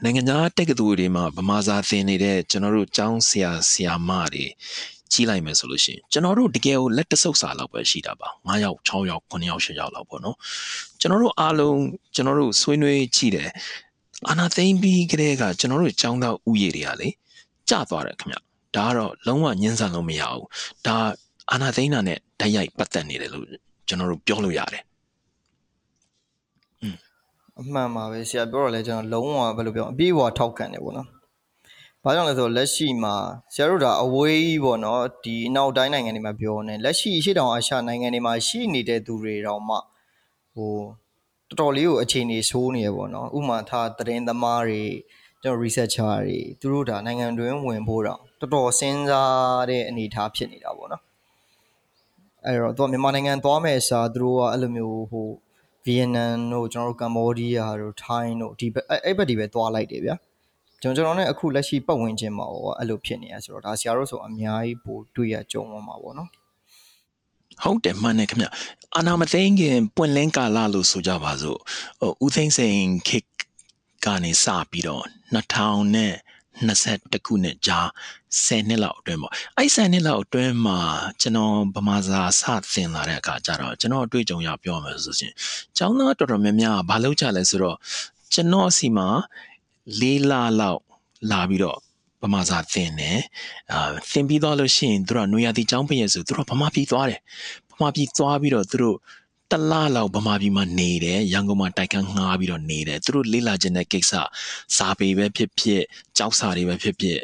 [0.03, 4.45] နိုင်ငံသားတက်ကတူတွေမှာဗမာစာသင်နေတဲ့ကျွန်တော်တို့ចောင်းဆရာဆရာမတွေ
[5.12, 10.35] ကြီးလိုက်မယ်ဆိုလို့ရှိရင်ကျွန်တော်တို့တကယ်ကိုလက်တဆုပ်စာလောက်ပဲရှိတာပါ9ယောက်6ယောက်9ယောက်10ယောက်လောက်ပေါ့နော်
[11.00, 11.79] ကျွန်တော်တို့အားလုံး
[12.15, 13.50] ကျွန်တော်တို့ဆွေးနွေးကြည့်တယ်
[14.29, 17.09] အာနာသိမ့်ပြီးကလေးကကျွန်တော်တို့ចောင်းသားဥယျာဉ်တွေကလေ
[17.70, 18.37] ကျသွားတယ်ခင်ဗျ
[18.75, 20.46] ဒါကတော့လုံးဝညှင်းဆန်လို့မရဘူး
[20.86, 20.96] ဒါ
[21.51, 23.46] အာနာသိန်းနာနဲ့ဓာတ်ရိုက်ပတ်သက်နေတယ်လို့
[23.88, 24.84] ကျွန်တော်တို့ပြောလို့ရတယ်
[27.60, 31.08] အမှန်ပါပဲဆရာပြောတော့လဲကျွန်တော်လုံးဝဘယ်လိုပြောအပြည့်အဝထောက်ခံတယ်ပေါ့နော်။
[32.03, 33.16] ဘာကြောင့်လဲဆိုတော့လက်ရှိမှာ
[33.53, 39.75] ဆရာတို့ဒါအဝေးပေါ့နော်ဒီအနောက်တိုင်းနိုင်ငံတွေမှာပြောနေလက်ရှိရှေ့တောင်အာရှနိုင်ငံတွေမှာရှိနေတဲ့သူတွေတောင်မှ
[40.53, 40.74] ဟို
[41.48, 44.84] တော်တော်လေးကိုအခြေအနေဆိုးနေရပေါ့နော်။ဥမာထားသတင်းသမားတွေ
[45.44, 51.04] ကျွန်တော် researcher တွေသူတို့ဒါနိုင်ငံတွင်းဝင်ဖို့တော့တော်တော်စဉ်းစားတဲ့အနေအထားဖြစ်နေတာပေါ့နော်
[52.46, 55.28] အဲ့တော့သူကမြန်မာနိုင်ငံသွားမယ်စာသူတို့ကအဲ့လိုမျိုးဟို
[55.86, 58.68] ဗီယက်နမ်တို့ကျွန်တော်တို့ကမ္ဘောဒီးယားတို့ထိုင်းတို့ဒီ
[59.06, 60.16] အဲ့ဘက်ဒီပဲသွားလိုက်တယ်ဗျာ
[60.82, 66.30] ကျွန်တော်ကျွန်တော်နဲ့အခုလက်ရှိပတ်ဝန်းကျင်မှာပေါ့အဲ့လိုဖြစ်နေရဆိုတော့ဒါဆရာတို့ဆိုအများကြီးပို့တွေ့ရကြုံမှာပေါ့နော်
[67.64, 68.48] ဟုတ်တယ်မှန်တယ်ခင်ဗျ
[68.96, 71.60] အာနာမသိငင်ပွင့်လင်းကာလလို့ဆိုကြပါစို့
[72.00, 73.28] ဟိုဦးသိန်းစိန်ခေတ်
[74.05, 76.14] ကနေစပြီးတော့2000နဲ့
[76.68, 77.79] 21ခုနှစ်ကြာ
[78.46, 80.79] 10နှစ်လောက်အတွင်းပေါ့အဲ့10နှစ်လောက်အတွင်းမှာ
[81.22, 85.33] ကျွန်တော်ဗမာစာစသင်လာတဲ့အခါကျတော့ကျွန်တော်အတွေ့အကြုံရပြောမယ်ဆိုရင်
[85.77, 87.77] ကျောင်းသားတော်တော်များများဘာလုပ်ကြလဲဆိုတော့
[88.33, 89.07] ကျွန်တော်စီမှာ
[90.00, 90.81] လေးလလောက်
[91.31, 91.79] လာပြီးတော့
[92.24, 93.20] ဗမာစာသင်တယ်
[93.72, 97.20] အာသင်ပြီးတော့လို့ရှိရင်တို့ကနွေရာသီကျောင်းပည့်ရဆိုတို့ကဗမာပြည်သွားတယ်
[97.72, 98.98] ဗမာပြည်သွားပြီးတော့တို့
[99.51, 104.14] တလားလောက်ဗမာပြည်မှာနေတယ်ရန်ကုန်မှာတိုက်ခန်းငှားပြီးတော့နေတယ်သူတို့လေ့လာခြင်းတဲ့ကိစ္စ
[104.77, 105.83] စာပေပဲဖြစ်ဖြစ်
[106.18, 107.20] ကြောက်စာတွေပဲဖြစ်ဖြစ်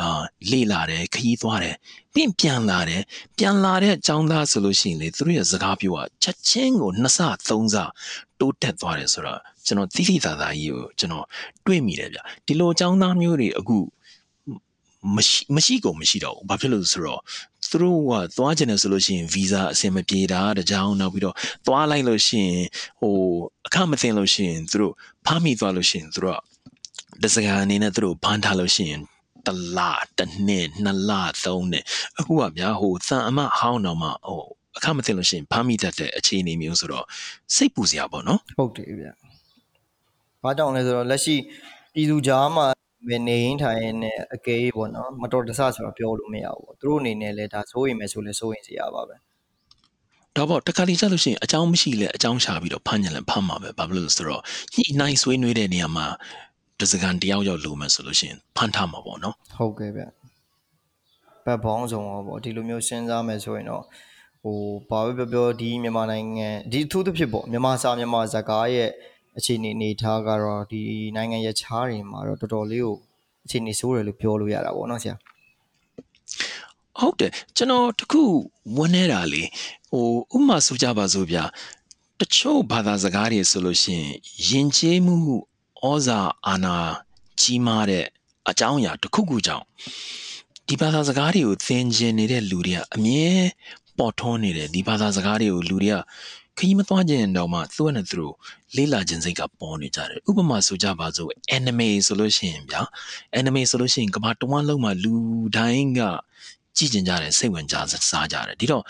[0.00, 1.76] အာလေ့လာတယ်ခရီးသွားတယ်
[2.14, 3.02] ပြီးပြန်လာတယ်
[3.38, 7.76] ပြန်လာတဲ့အကြောင်းသားဆိုလို့ရှိရင်လေသူတို့ရဲ့စကားပြောတာချက်ချင်းကိုနှစ်ဆသုံးဆ
[8.40, 11.26] တိုးတက်သွားတယ်ဆိုတော့ကျွန်တော်တိတိသာသာကြီးကိုကျွန်တော်
[11.66, 13.76] တွေးမိတယ်ဗျဒီလိုအကြောင်းသားမျိုးတွေအခု
[15.16, 17.20] မရှိမရှိကုန်မရှိတော့ဘူးဘာဖြစ်လို့ဆိုတော့
[17.70, 21.34] သူတို့ကသွားကျင်တယ်ဆိုလို့ရှိရင်ဗီဇာအဆင်မပြေတာတကြောင်နောက်ပြီးတော့
[21.66, 22.64] သွားလိုက်လို့ရှိရင်
[23.00, 23.16] ဟို
[23.66, 24.92] အခမသိလို့ရှိရင်သူတို့
[25.26, 26.40] ဖမ်းမိသွားလို့ရှိရင်သူတို့က
[27.22, 29.00] တစကားအနေနဲ့သူတို့ဖမ်းထားလို့ရှိရင်
[29.46, 29.78] တလ
[30.18, 31.10] တနှစ်နှစ်လ
[31.44, 31.84] သုံးနှစ်
[32.18, 34.42] အခုကဗျာဟိုသံအမဟောင်းတော့မှဟို
[34.76, 37.06] အခမသိလို့ရှိရင်ဖမ်းမိတတ်တဲ့အခြေအနေမျိုးဆိုတော့
[37.54, 39.08] စိတ်ပူစရာပေါ့နော်ဟုတ်တယ်ဗျ။
[40.42, 41.36] ဘာကြောင့်လဲဆိုတော့လက်ရှိ
[41.94, 42.66] ပြည်သူကြားမှာ
[43.08, 49.16] ပဲနေရင်ထိုင်ရင်နဲ့အကဲပေါ့နော်မတော်တဆဆိုတော့ပြောလို့မရဘူးပေါ့သူတို့အနေနဲ့လည်းဒါစိုးရင်မယ်ဆိုလဲစိုးရင်စရာပါပဲ
[50.36, 54.42] တော့ပေါ့တခါလေကြလို့ရှိရင်အကြောင်းမရှိလဲအကြောင်းရှာပြီးတော့ဖမ်းညံလဲဖမ်းမှာပဲဘာလို့လဲဆိုတော့
[54.74, 56.06] ညှိနှိုင်းဆွေးနွေးတဲ့နေရာမှာ
[56.80, 60.02] တစကန်တယောက်ယောက်လိုမယ်ဆိုလို့ရှိရင်ဖမ်းထားမှာပေါ့နော်ဟုတ်ကဲ့ဗျ
[61.44, 63.84] ဘက်ပေါင်းစုံတော့ပေါ့ဒီလိုမျိုးစဉ်းစားမယ်ဆိုရင်တော့
[64.42, 64.58] ဟို
[64.90, 68.90] ဘာပဲပြောပြောဒီမြန်မာနိုင်ငံဒီအထူးသဖြင့်ပေါ့မြန်မာစာမြန်မာဇာကားရဲ့
[69.38, 70.82] အခြေအနေအနေထားကတော့ဒီ
[71.16, 72.96] နိုင်ငံရခြားတွေမှာတော့တော်တော်လေးကို
[73.44, 75.14] အခြေအနေဆိုးတယ်လို့ပြောလို့ရတာပေါ့နော်ဆရာ
[76.98, 78.22] ဟုတ်တယ်ကျွန်တော်တခု
[78.76, 79.42] ဝန်းနေတာလေ
[79.90, 81.44] ဟိုဥပမာဆိုကြပါစို့ဗျာ
[82.20, 84.10] တချို့ဘာသာစကားတွေဆိုလို့ရှိရင်
[84.48, 85.16] ယဉ်ကျေးမှု
[85.82, 86.76] ဩဇာအာဏာ
[87.40, 88.06] ကြီးမားတဲ့
[88.48, 89.64] အကြောင်းအရာတစ်ခုခုကြောင့်
[90.68, 93.28] ဒီဘာသာစကားတွေကိုသင်ကျင်နေတဲ့လူတွေကအမြဲ
[93.98, 95.96] ပေါ်ထွန်းနေတယ်ဒီဘာသာစကားတွေကိုလူတွေက
[96.57, 98.35] ခရီးမသွားခြင်းတော့မှသူ့နဲ့သူတို့
[98.75, 102.81] လေးလာခြင်းစိတ်ကပေါ်နေကြတယ်ဥပမာဆိုကြပါစို့ anime ဆိုလို့ရှိရင်ဗျာ
[103.39, 105.13] anime ဆိုလို့ရှိရင်ကမ္ဘာတဝန်းလုံးမှာလူ
[105.57, 106.01] တိုင်းက
[106.77, 108.83] ကြည့်ကြကြတယ်စိတ်ဝင်စားစားကြတယ်ဒီတော့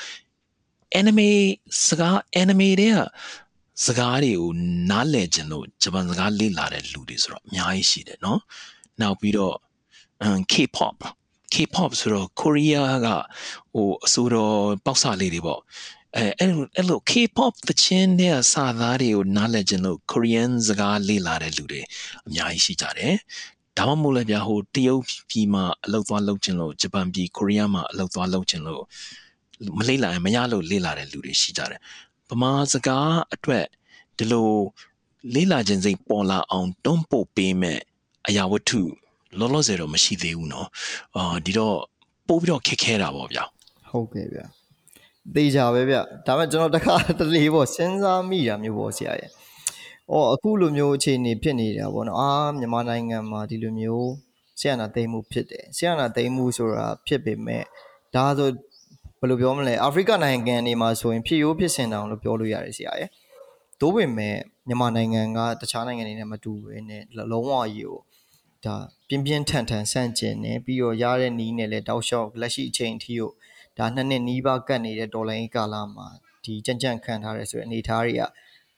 [1.00, 1.30] anime
[1.86, 2.98] စကား anime တွေက
[3.86, 4.52] စကားတွေကို
[4.90, 8.40] နားလည်ခြင်းလို့ဂျပန်စကားလေ့လာတဲ့လူတွေဆိုတော့အများကြီးရှိတယ်เนาะ
[9.02, 9.56] နောက်ပြီးတော့
[10.52, 10.98] K-pop
[11.54, 13.08] K-pop ဆိုတော့ Korea က
[13.74, 15.62] ဟိုအဆိုတော်ပေါက်စလေးတွေပေါ့
[16.18, 21.82] အဲအဲ့လိုအဲ့လို K-pop သချင်းတဲ့စာသားတွေကိုနားလည်ခြင်းလို့ Korean စကားလေ့လာတဲ့လူတွေ
[22.28, 23.16] အများကြီးရှိကြတယ်
[23.78, 28.84] ဒါမှမဟုတ်လည်းဗျာဟိုတရုတ်ပြည်မှာအလုပ်သွားလုပ်ခြင်းလို့ဂျပန်ပြည်ကိုရီးယားမှာအလုပ်သွားလုပ်ခြင်းလို့
[29.78, 31.82] မလေ့လာရင်မရလို့လေ့လာတဲ့လူတွေရှိကြတယ်
[32.30, 33.66] ဗမာစကားအတွက်
[34.18, 34.50] ဒီလို
[35.36, 37.80] လေ့လာခြင်းစိတ်ပေါ်လာအောင်တွန်းပို့ပေးမဲ့
[38.28, 38.82] အရာဝတ္ထု
[39.40, 40.68] လောလောဆယ်တော့မရှိသေးဘူးเนาะ
[41.16, 41.78] အာဒီတော့
[42.28, 43.44] ပို့ပြီးတော့ခက်ခဲတာပေါ့ဗျာ
[43.90, 44.46] ဟုတ်ကဲ့ဗျာ
[45.35, 49.31] သေချာပဲဗျဒါပေမဲ့ကျွန်တော်တခါတလေပေါ့စဉ်းစားမိတာမျိုးပေါ့ဆရာရဲ့။
[50.11, 54.11] အော်အခုလိုမျိုးအခြေအနေဖြစ်နေတာပေါ့နော်။အာမြန်မာနိုင်ငံမှာဒီလိုမျိုး
[54.61, 57.65] ဆီယနာသိမ်းမှုဖြစ်တယ်။ဆီယနာသိမ်းမှုဆိုတာဖြစ်ပေမဲ့
[58.15, 58.49] ဒါဆို
[59.21, 63.11] ဘယ်လိုပြောမလဲအာဖရိကနိုင်ငံတွေမှာဆိုရင်ဖြစ်ရိုးဖြစ်စင်တောင်လို့ပြောလို့ရတယ်ဆရာရဲ့။
[63.81, 67.03] သို့ပေမဲ့မြန်မာနိုင်ငံကတခြားနိုင်ငံတွေနဲ့မတူဘဲနဲ့
[67.33, 67.99] လုံးဝကြီးကို
[68.65, 68.77] ဒါ
[69.09, 73.31] ပြင်းပြင်းထန်ထန်ဆန့်ကျင်နေပြီးတော့ရတဲ့နီးနဲ့လည်းတောက်လျှောက်လက်ရှိအချိန်အထိကို
[73.81, 76.09] ဒါနှစ်နှစ်နီးပါးကတ်နေတဲ့ဒေါ်လာရေးကာလမှာ
[76.45, 78.23] ဒီကြံ့ကြံ့ခံထားရဆိုတဲ့အနေအထားတွေက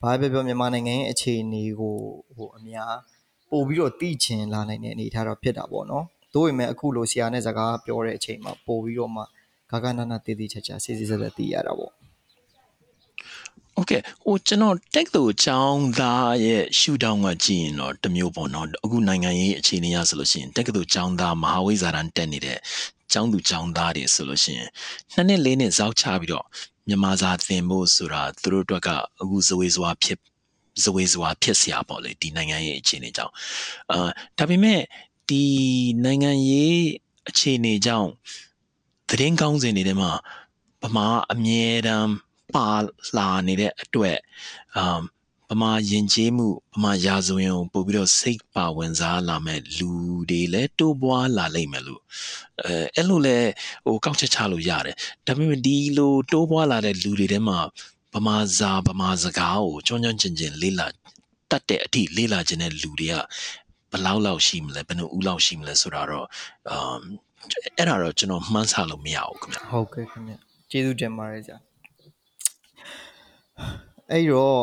[0.03, 1.97] ဘာပဲပြောမြန်မာနိုင်ငံရဲ့အခြေအနေကို
[2.37, 2.95] ဟိုအများ
[3.51, 9.23] ပို့ပြီးတော့သိချင်လာနိုင်တဲ့အနေအထားတော့ဖြစ်တာပေါ့နော်။သို့ပေမဲ့အခုလိုဆရာနဲ့စကားပြောတဲ့အချိန်မှာပို့ပြီးတော့မှ
[9.71, 11.93] ဂဂနာနာတည်တည်ချာချာစစ်စစ်ဆက်ဆက်သိရတာပေါ့။
[13.79, 22.59] Okay ဟိုကျွန်တော်တက်သူအကြောင်းသားရဲ့ရှူတောင်းကကြည့်ရင်တော့တမျိုးပေါ့နော်အခုနိုင်ငံရေးအခြေအနေရဆိုလို့ရှိရင်တက်ကသူအကြောင်းသားမဟာဝိဇာရန်တက်နေတဲ့
[23.12, 24.68] ကျောင်းသူကျောင်းသားတွေဆိုလို့ရှိရင်
[25.12, 26.46] နှစ်နှစ်လေးနှစ်ဇောက်ချပြီးတော့
[26.88, 28.88] မြန်မာစာသင်ဖို့ဆိုတာသူတို့အတွက်က
[29.20, 30.18] အခုဇဝေဇွာဖြစ်
[30.83, 33.33] ဇဝေဇွာဖြစ်စရာပေါ့လေဒီနိုင်ငံရဲ့အခြေအနေကြောင့်
[33.90, 34.81] အာဒါပေမဲ့
[35.29, 35.44] ဒီ
[36.05, 36.81] နိုင်ငံရေး
[37.29, 38.11] အခြေအနေကြောင့်
[39.09, 40.11] သတင်းကောင်းစင်တွေထဲမှာ
[40.83, 42.11] ဗမာအမြဲတမ်း
[42.55, 42.68] ပါ
[43.16, 44.18] လာနေတဲ့အတွက်
[44.77, 45.03] အမ်
[45.53, 49.91] ဗမာယဉ်ကျေးမှုဗမာရာဇဝင်ကိုပို့ပြီးတော့စိတ်ပါဝင်စားလာမဲ့လူ
[50.31, 52.03] တွေလည်းတိုးပွားလာလိမ့်မယ်လို့
[52.65, 53.38] အဲအဲ့လိုလဲ
[53.87, 57.59] ဟိုကောက်ချက်ချလို့ရတယ်ဒါပေမဲ့ဒီလိုတိုးပွားလာတဲ့လူတွေထဲမှာ
[58.15, 60.87] ဗမာစာဗမာစကားကိုကျွမ်းကျွမ်းကျင်ကျင်လေးလာ
[61.51, 63.15] တတ်တဲ့အထိလေးလာခြင်းတဲ့လူတွေက
[63.91, 66.27] ဘယ်လောက်လောက်ရှိမလဲဘယ်နှဦးလောက်ရှိမလဲဆိုတာတော့
[66.71, 67.01] အမ်
[67.79, 70.35] အဲ့ဒါတော့ကျွန်တော်မှန်းဆလို့မရဘူးခင်ဗျဟုတ်ကဲ့ခင်ဗျ
[70.71, 71.57] ကျေးဇူးတင်ပါတယ်ကြာ
[74.11, 74.62] အဲ့တော့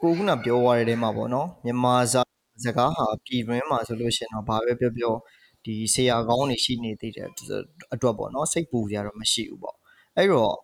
[0.00, 2.22] ကိုခုနပြောသွားတဲ့တဲမှာပေါ့နော်မြန်မာစာ
[2.64, 5.14] စကားဟာပြည်တွင်းမှာဆိုလို့ရှိရင်တော့ဘာပဲပြောပြော
[5.64, 7.28] ဒီဆရာကောင်းတွေရှိနေသေးတယ်
[7.92, 9.76] အတွက်ပေါ့နော်စိတ်ပူကြတော့မရှိဘူးပေါ့
[10.16, 10.56] အဲ့တော့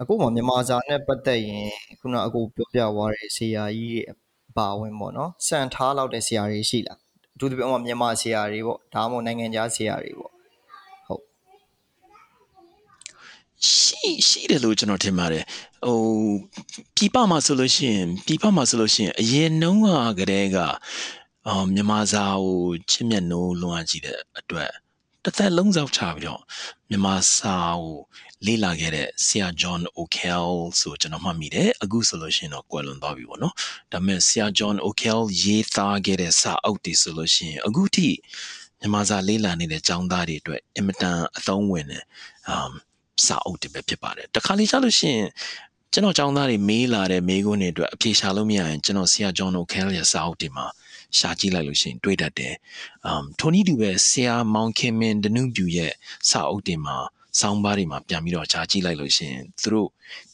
[0.00, 1.68] အခုမှမြန်မာစာနဲ့ပတ်သက်ရင်
[2.00, 4.02] ခုနအခုပြောပြသွားတဲ့ဆရာကြီးတွေ
[4.56, 6.98] ပါဝင်ပေါ့နော်စံထားလောက်တဲ့ဆရာတွေရှိလား
[7.34, 10.32] အထူးသဖြင့်မြန်မာဆရာတွေပေါ့ဒါမှမဟုတ်နိုင်ငံခြားဆရာတွေပေါ့
[13.72, 15.44] ရှိရှိတယ်လို့ကျွန်တော်ထင်ပါတယ်
[15.86, 16.00] ဟို
[16.96, 20.58] ပြပမှာဆိုလို့ရှိရင်ပြပမှာဆိုလို့ရှိရင်အရင်နှုံးကကတည်းက
[21.48, 24.70] အော်မြန်မာစာကိုချစ်မြတ်နိုးလွန်အားကြည့်တဲ့အတွက်
[25.24, 26.40] တစ်သက်လုံးစောက်ချပြီးတော့
[26.90, 27.96] မြန်မာစာကို
[28.46, 33.54] လေ့လာခဲ့တဲ့ဆရာ John O'Kell ဆိုကျွန်တော်မှတ်မိတယ်အခုဆိုလို့ရှိရင်တော့ကွယ်လွန်သွားပြီပေါ့နော်
[33.92, 38.08] ဒါပေမဲ့ဆရာ John O'Kell ရေးသားခဲ့တဲ့စာအုပ်တွေဆိုလို့ရှိရင်အခုထိ
[38.80, 42.04] မြန်မာစာလေ့လာနေတဲ့ကျောင်းသားတွေအတွက်အင်မတန်အသုံးဝင်တယ်
[42.48, 42.72] အမ်
[43.26, 45.28] စာအုပ်တွေပဲဖြစ်ပါတယ်တခါလေကြာလို့ရှိရင်
[45.92, 50.66] ကျွန်တော်ចောင်းသားတွေမေးလာတဲ့မေးခွန်းတွေအတွက်အဖြေရှာလို့မရရင်ကျွန်တော်ဆရာဂျွန်နိုခဲလ်ရဲ့စာအုပ်တွေမှာ
[51.18, 52.54] ရှာကြည့်လိုက်လို့ရှိရင်တွေ့တတ်တယ်။
[53.10, 55.92] um ထိုနည်းတူပဲဆရာမောင်ခင်မင်ဒနုပြူရဲ့
[56.30, 56.96] စာအုပ်တွေမှာ
[57.40, 59.88] စောင်းပါးတွေမှာပြန်ပြီးတော့ရှာကြည့်လိုက်လို့ရှိရင်သူတို့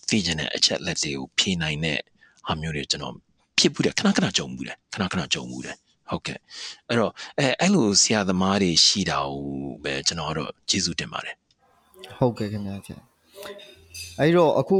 [0.08, 1.98] သိကျင်တဲ့အချက်လက်တွေကိုဖြေနိုင်တဲ့
[2.46, 3.14] ဟာမျိုးတွေကျွန်တော်
[3.58, 5.76] ဖြစ်ဘူးတယ်ခဏခဏကြုံဘူးတယ်ခဏခဏကြုံဘူးတယ်
[6.10, 6.38] ဟုတ်ကဲ့
[6.88, 9.44] အဲ့တော့အဲအဲ့လိုဆရာသမားတွေရှိတာကို
[9.82, 11.34] ပဲကျွန်တော်ကတော့ကျေးဇူးတင်ပါတယ်
[12.20, 13.00] ဟုတ်ကဲ့ခင်ဗျာဆရာ
[14.18, 14.78] အဲ့တော့အခု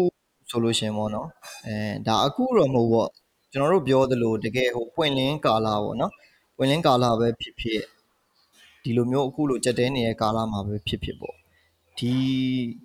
[0.51, 1.29] ဆိုလို့ရှင်ပေါ့နော်
[1.67, 1.77] အဲ
[2.07, 3.09] ဒါအခုတော့မဟုတ်ပေါ့
[3.53, 6.13] ကျွန်တော်တို့ပြောသလိုတကယ်ဟိုပွင့်လင်းကာလာပေါ့နော်
[6.57, 7.83] ပွင့်လင်းကာလာပဲဖြစ်ဖြစ်
[8.83, 11.37] ဒီလိုမျိုးအခုလိုကြက်တဲနေတဲ့ကာလာမှာပဲဖြစ်ဖြစ်ပေါ့
[11.99, 12.13] ဒီ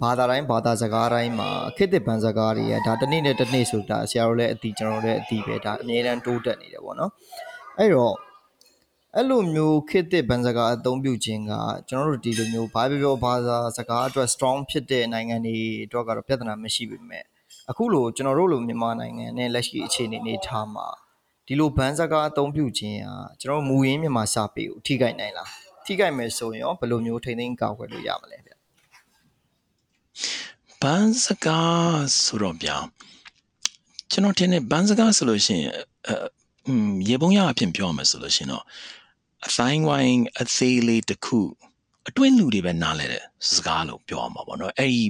[0.02, 7.12] ဘာသာတိုင်းဘာသာစကားတိုင်းမှာခေတ်သစ်ဗန်စကားတွေကဒါတစ်နေ့နဲ့တစ်နေ့ဆိုတာဆရာတို့လည်းအတီကျွန်တော်တို့လည်းအတီပဲဒါအများတန်းတိုးတက်နေတယ်ပေါ့နော်
[7.78, 8.16] အဲ့တော့
[9.18, 11.52] အဲ့လိုမျိုးခေတ်သစ်ဗန်စကားအသုံးပြုခြင်းက
[11.90, 17.24] ကျွန်တော်တို့ဒီလိုမျိုးဘာပြောပြောဘာသာစကားအတွက် strong ဖြစ်တဲ့နိုင်ငံတွေအတွက်ကတော့ပြဿနာမရှိပေမဲ့
[17.70, 20.88] အခုလိုကျွန်တော်တို့လိုမြန်မာနိုင်ငံနဲ့လက်ရှိအခြေအနေနေထားမှာ
[21.48, 23.10] ဒီလိုဗန်စကားအသုံးပြုခြင်းက
[23.42, 25.50] ကျွန်တော်မူရင်းမြန်မာစာပေကိုထိခိုက်နိုင်လား
[25.86, 28.52] ထိခိုက်မယ်ဆိုရင်ရောဘယ်လိုမျိုးထိန်းသိမ်းကာကွယ်လို့ရမလဲဗျ
[30.82, 32.78] ဘန်စကားဆိုတော့ဗျာ
[34.12, 35.72] ကျွန်တော်ထင်တယ်ဘန်စကားဆိုလို့ရှိရင်
[36.68, 38.64] အမ်ရေပုံးရအဖြစ်ပြောရမယ်ဆိုလို့ရှိရင်တော့
[39.48, 41.42] အဆိုင်ဝိုင်းအသေးလေးတစ်ခု
[42.10, 45.04] အတွင်းလူတွေပဲနားလဲတဲ့စကားလို့ပြောရမှာပေါ့နော်အဲ့ဒီ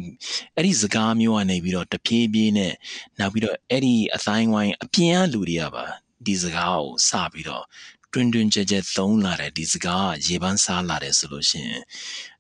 [0.56, 2.74] အဲ့ဒီစကားမျိုးကနေပြီးတော့တပြေးပြေးနဲ့
[3.20, 5.86] နောက်ပြီးတော့အဲ့ဒီအဆိုင်ဝိုင်းအပြင်ကလူတွေကပါ
[6.26, 7.64] ဒီစကားကိုစပြီးတော့
[8.14, 11.84] တွင်တွင်ကြဲကြဲသုံးလာတဲ့ဒီစကားရေပန်းစားလာတယ်ဆိုလို့ရှိရင်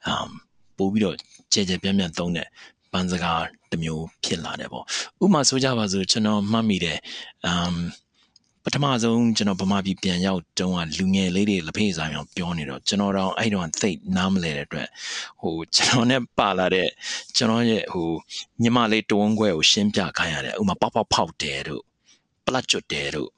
[0.06, 0.30] အမ်
[0.78, 1.15] ပို့ပြီးတော့
[1.54, 2.48] ကြဲကြဲပြန့်ပြန့်သုံးတဲ့
[2.91, 4.84] ပန်းစကားတစ်မျိုးဖြစ်လာတယ်ပေါ့
[5.24, 7.00] ဥပမာဆိုကြပါစို့ကျွန်တော်မှတ်မိတယ်
[7.45, 7.76] အမ်
[8.67, 14.88] ပထမဆုံးကျွန်တော်ဗမာပြည်ပြန်ရောက်တုန်းကလူငယ်လေးတွေလက်ဖေးဆိုင်အောင်ပြောနေတော့ကျွန်တော်တော့အဲ့တော့သိနားမလဲတဲ့အတွက်
[15.41, 16.89] ဟိုကျွန်တော်နဲ့ပါလာတဲ့
[17.36, 18.10] ကျွန်တော်ရဲ့ဟို
[18.62, 21.84] ညီမလေးတွန်းခွဲကိုရှင်းပြခိုင်းရတယ်ဥမာပေါက်ပေါက်ဖောက်တယ်တို့
[22.45, 23.30] ပလတ်ကျွတ်တယ်တို့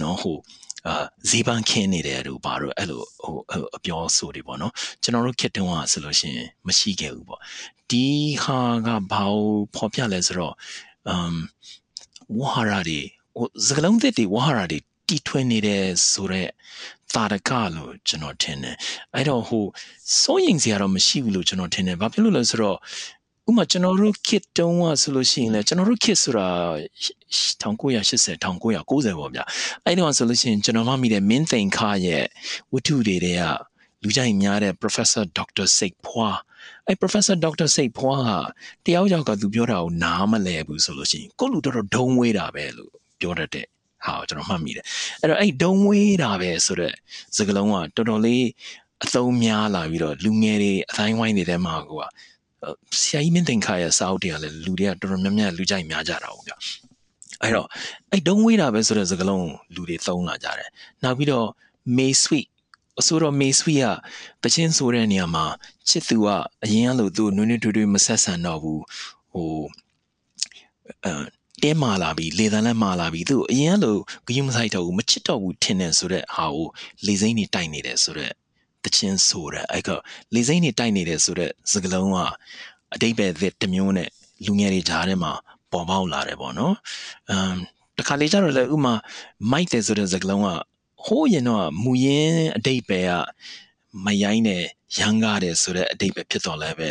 [0.00, 0.38] နော်ဟို
[0.86, 3.36] အာဇီးပန်းခင်းနေတယ်တို့ဘာလို့အဲ့လိုဟို
[3.76, 7.40] အပြောဆိုတွေပေါ့နော်ကျွန်တော်တို့ခေတ်တုန်းကဆိုလို့ရှိရင်မရှိခဲ့ဘူးပေါ့
[7.90, 8.06] ဒီ
[8.44, 10.54] ဟာကဘာလို့ဖော်ပြလဲဆိုတော့
[11.08, 11.36] အမ်
[12.38, 13.00] ဝါဟာရတွေ
[13.36, 16.50] ဟိုစကလုံးသစ်တွေဝါဟာရတွေတီထွင်နေတယ်ဆိုတော့
[17.14, 18.76] တာရကလို့ကျွန်တော်ထင်တယ်
[19.14, 19.64] အဲ့တော့ဟို
[20.20, 22.78] စိုးရင်စရာတော့မရှိဘူးလို့ကျွန်တော်ထင်တယ်ဘာဖြစ်လို့လဲဆိုတော့
[23.48, 26.48] ဥမာကျွန်တော်တို့ kit တုံးကဆိုလို့ရှိရင်လေကျွန်တော်တို့ kit ဆိုတာ
[27.62, 29.40] 1980 1990ပေါ့ဗျ
[29.84, 32.24] အဲ့တော့ဆိုလို့ရှိရင်ကျွန်တော်မှမိတဲ့မင်းသိန်ခါရဲ့
[32.72, 33.42] ဝတ္ထုတွေတွေက
[34.02, 36.30] လူကြိုက်များတဲ့ professor dr စိတ်ဖွာ
[36.86, 38.38] အဲ့ professor dr စိတ်ဖွာဟာ
[38.84, 43.66] တယောက်ယောက်ကသူပြောတာကိုနားမလဲဘူးဆိုလို့ရှိရင်ကိုလူတော်တော်ဒုံဝေးတာပဲလို့ ပြောတတ်တဲ့
[44.06, 44.84] ဟာကိုကျွန်တော်မှတ်မိတယ်
[45.20, 46.94] အဲ့တော့အဲ့ဒုံဝေးတာပဲဆိုတော့
[47.36, 48.44] စကလုံးကတော်တော်လေး
[49.04, 52.02] အသုံးများလာပြီးတော့လူငယ်တွေအတိုင်းဝိုင်းတွေထဲမှာကိုက
[53.00, 56.52] ဆရာကြီးမင်းတင်ခါရဲ့စာအုပ်တွေကလည်းလူတွေကတော်တော်များများလူကြိုက်များကြတာဟုတ်ဗျ
[57.42, 57.66] အဲ့တော့
[58.12, 60.70] အဲ့ဒုံဝေးတာပဲဆိုတဲ့စကားလုံးလူတွေသုံးလာကြတယ်
[61.02, 61.48] နောက်ပြီးတော့
[61.96, 62.48] May Sweet
[63.00, 63.80] အဆိုတော့ May Sweet
[64.42, 65.44] ကတချင်းဆိုတဲ့နေရာမှာ
[65.88, 66.28] ချစ်သူက
[66.64, 68.82] အရင်ကလို့သူနွေးနွေးထွေးထွေးမဆက်ဆံတော့ဘူး
[69.32, 69.50] ဟို
[71.04, 71.12] အဲ
[71.62, 76.66] တင်းမာလာပြီးလေသံလည်းမာလာပြီးသူအရင်ကလို့ဂယုမဆိုင်တော့ဘူးမချစ်တော့ဘူးထင်တယ်ဆိုတဲ့ဟာကို
[77.06, 78.32] လေစိမ့်နေတိုက်နေတယ်ဆိုတဲ့
[78.84, 79.90] တချင်းဆိုတဲ့အဲ့က
[80.34, 82.18] လေစိမ့်နေတိုက်နေတယ်ဆိုတဲ့စကားလုံးက
[82.94, 83.26] အတိတ်ပဲ
[83.60, 84.08] တစ်မျိုးနဲ့
[84.44, 85.32] လူငယ်တွေကြားထဲမှာ
[85.72, 86.74] ပေါ်ပေါက်လာတယ်ပေါ့နော်
[87.30, 87.56] အမ်
[87.98, 88.94] တခါလေကျတော့လေဥမာ
[89.50, 90.48] မိုက်တယ်ဆိုတဲ့စကားလုံးက
[91.06, 93.12] ဟိုးရင်တော့မူရင်းအတိတ်ပဲက
[94.04, 94.64] မရိုင်းနဲ့
[94.97, 96.89] ရန်ကားတယ်ဆိုတဲ့အတိတ်ပဲဖြစ်တော့လဲပဲ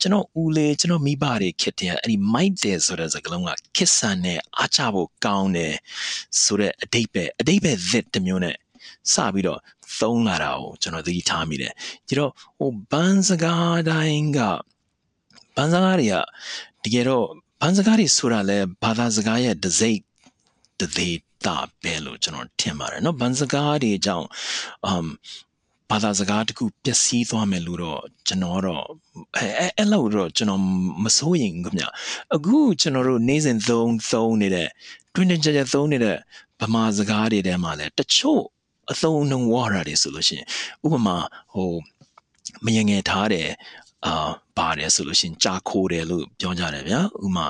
[0.00, 5.74] ကျွန်တော်ဦးလေးကျွန်တော်မိဘတွေခစ်တယ်အဲ့ဒီမိုက်တယ်ဆိုတဲ့စကားလုံးကခစ်ဆန်နဲ့အားချဖို့ကောင်းတယ်
[6.42, 8.56] ဆိုတဲ့အတိတ်ပဲအတိတ်ပဲသစ်တစ်မျိုးနဲ့
[9.12, 9.60] စပြီးတော့
[10.00, 11.72] သုံးလာတာကိုကျွန်တော်သတိထားမိတယ်
[12.08, 14.40] ဒီတော့ဟိုဘန်စကားတိုင်းက
[15.56, 16.16] ဘန်စကားတွေက
[16.84, 17.26] တကယ်တော့
[17.62, 20.00] ဘန်စကားတွေဆိုတာလဲဘာသာစကားရဲ့ဒစိတ်
[20.80, 24.26] တသေးတာပဲလို့ကျွန်တော်ထင်ပါတယ်เนาะဘန်စကားတွေအကြောင်း
[24.92, 25.06] um
[25.91, 28.85] ဘာသာစကားတခုပျက်စီးသွားမယ်လို့တော့ကျွန်တော်တော့
[29.37, 30.61] အဲအဲ့လောက်တော့ကျွန်တော်
[31.03, 31.85] မစိုးရင်ခင်ဗျ
[32.35, 34.69] အခုကျွန်တော်တို့နေ့စဉ်သုံးသုံးနေတဲ့
[35.13, 36.17] တွင်တင်ကြကြသုံးနေတဲ့
[36.61, 38.41] ဗမာစကားတွေထဲမှာလဲတချို့
[38.91, 40.47] အသုံးနှုန်းဝါရတွေဆိုလို့ရှိရင်
[40.85, 41.15] ဥပမာ
[41.53, 41.71] ဟို
[42.65, 43.49] မယငယ်ထားတယ်
[44.05, 47.45] အာပါတယ်ဆိုလို့ရှိရင်ကြာခိုးတယ်လို့ပြောကြတယ်ဗျာဥမာ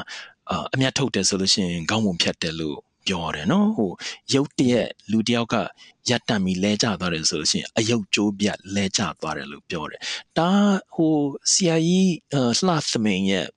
[0.74, 2.78] အမြတ်ထုတ်တယ်ဆိုလို့ရှိရင်ခေါင်းပုံဖြတ်တယ်လို့
[3.08, 3.92] ပြောတယ်နော်ဟို
[4.34, 5.56] ရုပ်တရက်လူတယောက်က
[6.10, 10.00] ရက်တံပြီးလဲကျသွားတယ်ဆိုလို့ရှိရင်အယုတ်ကျိုးပြတ်လဲကျသွားတယ်လို့ပြောတယ်
[10.38, 10.50] ဒါ
[10.96, 11.16] ဟို
[11.52, 12.14] ဆရာကြီး
[12.68, 13.48] လှသမင်ရဲ့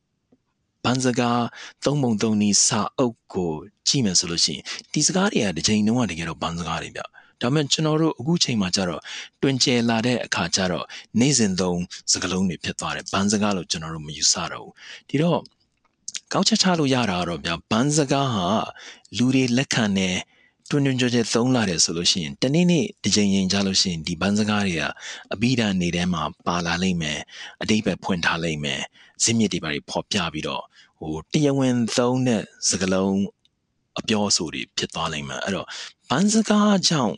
[0.85, 1.45] ဘန်စကား
[1.85, 3.53] သုံးပုံသုံးနီးစာအုပ်ကို
[3.89, 7.03] ကြည့်မယ်ဆိုလို့ရှိရင်ဒီစကားတွေကတစ်ချိန်လုံးကတကယ်တော့ဘန်စကားတွေဗျ
[7.41, 9.03] ဒါပေမဲ့ကျွန်တော်တို့အခုချိန်မှာကျတော့
[9.43, 10.87] တွင်ကျယ်လာတဲ့အခါကျတော့
[11.21, 11.81] နေ့စဉ်သုံး
[12.13, 14.73] စကားလုံးတွေဖြစ်သွားတယ်ဘန်စကားလို့ကျွန်တော်တို့မယူဆတော့ဘူး
[15.09, 15.41] ဒီတော့
[16.33, 18.49] ကောက်ချက်ချလို့ရတာတော့ဗျာဘန်စကားဟာ
[19.17, 20.17] လူတွေလက်ခံတယ်
[20.71, 24.83] တွင်တွင်ကြွကြွသုံးလာတယ်ဆိုလို့ရှိရင်တနေ့နေ့တစ်ချိန်ချိန်ကြားလို့ရှိရင်ဒီဘန်းစကားတွေက
[25.33, 27.19] အပိဓာနေထဲမှာပါလာလိမ့်မယ်
[27.63, 28.81] အတိတ်ပဲဖွင့်ထားလိမ့်မယ်
[29.23, 30.63] ဇင်းမြစ်တွေပါတွေဖော်ပြပြီးတော့
[30.99, 33.17] ဟိုတရားဝင်သုံးတဲ့စကားလုံး
[34.01, 35.67] အပြောအဆိုတွေဖြစ်သွားလိမ့်မယ်အဲ့တော့
[36.11, 37.15] ဘန်းစကားကြောင့်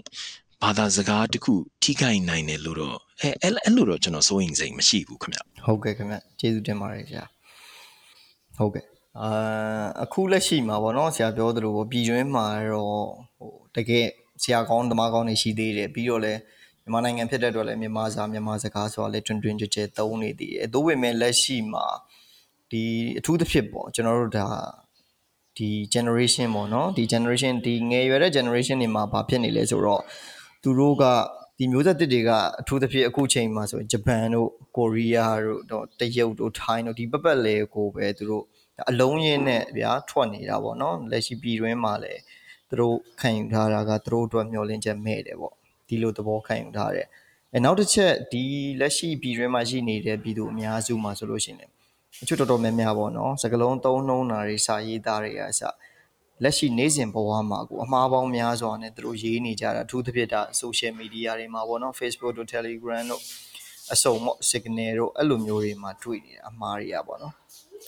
[0.62, 7.22] ဘာသာစကားတခုထိခိုက်နိုင်တယ်လို့တော့အဲအဲ့လိုတော့ကျွန်တော်စိုးရင်စိတ်မရှိဘူးခင်ဗျဟုတ်ကဲ့ခင်ဗျကျေးဇူးတင်ပါတယ်ခင်ဗျ
[8.58, 8.84] ဟုတ်ကဲ့
[9.22, 9.30] အာ
[10.02, 14.06] အခုလက်ရှိမှာပေါ့နော်ဆရာပြောသလိုပေါ့ပြည်တွင်းမှာတော့ဟိုတကယ်
[14.42, 16.40] ဆရာကောင်းသမားကောင်းတွေရှိသေးတယ်ပြီးတော့လည်း
[16.82, 21.86] မြန်မာနိုင်ငံဖြစ်တဲ့အတွက်လည်းမြန်မာစာမြန်မာစကားဆိုတာလည်းတွင်တွင်ကြဲကြဲသုံးနေသေးတယ်။သို့ပေမဲ့လက်ရှိမှာ
[22.70, 22.82] ဒီ
[23.18, 24.46] အထူးသဖြင့်ပေါ့ကျွန်တော်တို့ဒါ
[25.58, 30.02] ဒီ generation ပေါ့နော်ဒီ generation ဒီငယ်ရွယ်တဲ့ generation တွေမှာဘာဖြစ်နေလဲဆိုတော့
[30.62, 31.04] သူတို့က
[31.58, 38.44] ဒီမျိုးဆက်တစ်တွေကအထူးသဖြင့်အခုချိန်မှာဆိုရင်ဂျပန်တို့ကိုရီးယားတို့တော့တရုတ်တို့ထိုင်းတို့ဒီပပတ်လေကိုပဲသူတို့
[38.90, 42.20] အလုံးရင်းနဲ့ဗျာထွက်နေတာပေါ့နော်လက်ရှိပြည်တွင်းမှာလည်း
[42.68, 45.54] သူတို့ခံယူထားတာကသူတို့အတွက်မျှော်လင့်ချက်မဲ့တယ်ပေါ့
[45.88, 47.06] ဒီလိုသဘောခံယူထားတယ်
[47.54, 48.42] အဲနောက်တစ်ချက်ဒီ
[48.80, 51.70] လက်ရှိပြည်တွင်းမှာရှိနေတဲ့ပြည်သူအများစုမှာဆိုလို့ရှိရင်
[52.22, 55.62] အချွတ်တော်တော်များများပေါ့နော်စကလုံးသုံးနှုံးတာတွေစာရေးသားတွေအစ
[56.42, 63.22] လက်ရှိနေ့စဉ်ဘဝမှာကိုအမှားပေါင်းများစွာနဲ့သူတို့ရေးနေကြတာအထူးသဖြင့်ဒါ social media တွေမှာပေါ့နော် Facebook တို့ Telegram တို့
[63.92, 67.34] အစုံပေါ့ signal တို့အဲ့လိုမျိုးတွေမှာတွေ့နေတာအမှားတွေကပေါ့နော်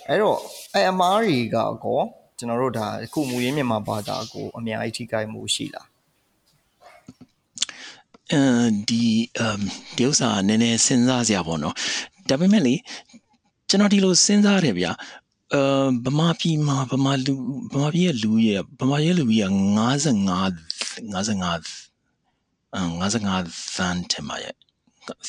[0.06, 0.38] အဲ့တော့
[0.74, 2.00] အဲ့အမားတွေကကော
[2.38, 5.88] ကျွန်တော်တို့ဒါအခုမူရင်းမြန်မာဘာသာကိုအများကြီးထိခိုက်မှုရှိလား
[8.32, 8.42] အဲ
[8.88, 9.04] ဒီ
[9.38, 9.60] အမ်
[9.96, 11.74] ဒီဥစ္စာနည်းနည်းစဉ်းစားစရာပေါ့နော်
[12.28, 12.74] ဒါပေမဲ့လေ
[13.68, 14.92] ကျွန်တော်ဒီလိုစဉ်းစားရတယ်ဗျာ
[15.54, 15.62] အဲ
[16.04, 17.34] ဗမာပြည်မှာဗမာလူ
[17.72, 24.54] ဗမာပြည်ရဲ့လူရဲ့ဗမာရဲ့လူကြီးက55 55အမ်55သန်းထင်ပါရဲ့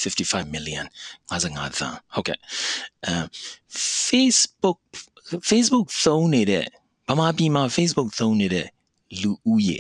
[0.02, 0.86] 55 million
[1.32, 2.38] 55သန်းဟုတ်ကဲ့
[3.06, 3.14] အဲ
[4.08, 4.80] Facebook
[5.50, 6.66] Facebook သုံးနေတဲ့
[7.10, 8.68] ဗမာပြည်မှာ Facebook သုံးနေတဲ့
[9.22, 9.80] လူဦးရေ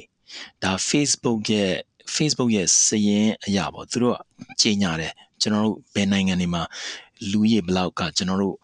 [0.63, 1.73] ဒါ Facebook ရဲ့
[2.15, 4.17] Facebook ရဲ့စည်ရင်အရာပေါ့သူတို့က
[4.61, 6.63] ကြေညာတယ်ကျွန်တော်တို့ဘယ်နိုင်ငံတွေမှာ
[7.31, 8.55] လူရေဘလောက်ကကျွန်တော်တို့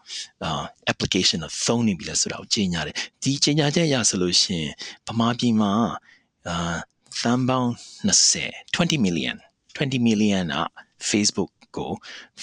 [0.44, 4.72] အာ application ကိုသုံးနေပြီလဲဆိုတာကိုကြေညာတယ်ဒီကြေညာချက်ရဆိုလို့ရှိရင်
[5.08, 5.72] ဗမာပြည်မှာ
[6.48, 6.56] အာ
[7.22, 7.70] သန်းပေါင်း
[8.08, 9.36] 20 20 million
[9.76, 10.66] 20 million อ่ะ
[11.10, 11.92] Facebook ကို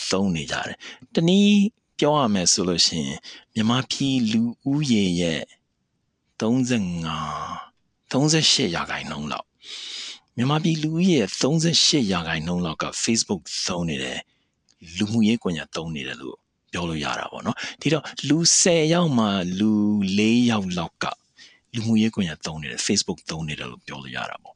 [0.10, 0.78] သုံးနေကြတယ်
[1.13, 1.62] တနည်း
[2.00, 3.20] ပြောရမယ်ဆိုလို့ရှိရင်
[3.54, 5.42] မြန်မာပြည်လူဦးရေရဲ့
[6.39, 7.74] 35
[8.12, 9.48] 38ရာခိုင်နှုန်းလောက်
[10.38, 14.20] မြန်မာပြည်လူဦးရေ38ရာခိုင်နှုန်းလောက်က Facebook သုံးနေတယ်
[14.98, 16.38] လူမှုရေးကွန်ရက်သုံးနေတယ်လို့
[16.72, 19.26] ပြောလို့ရတာပေါ့နော်ဒီတော့လူ10ယောက်မှ
[19.60, 19.72] လူ
[20.18, 21.06] 4ယောက်လောက်က
[21.76, 24.56] လူမှုရေးကွန်ရက်သုံးနေတယ် Facebook သုံးနေတယ်လို့ပြောလို့ရတာပေါ့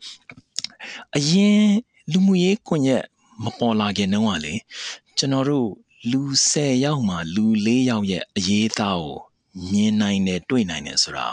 [1.16, 1.68] အရင်
[2.12, 3.04] လူမှုရေးကွန်ရက်
[3.44, 4.54] မပေါ်လာခင်တုန်းကလေ
[5.18, 5.70] ကျွန်တော်တို့
[6.12, 6.22] လူ
[6.54, 9.18] 10ယောက်မှလူ4ယောက်ရဲ့အရေးသားကို
[9.72, 11.28] မြင်နိုင်တယ်တွေ့နိုင်တယ်ဆိုတာ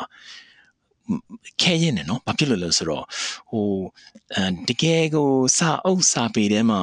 [1.61, 3.05] ခဲရင်တယ်နော်ဘာဖြစ်လို့လဲဆိုတော့
[3.51, 3.69] ဟို
[4.35, 6.83] အဲတကယ်ကိုစာအုပ်စာပေထဲမှာ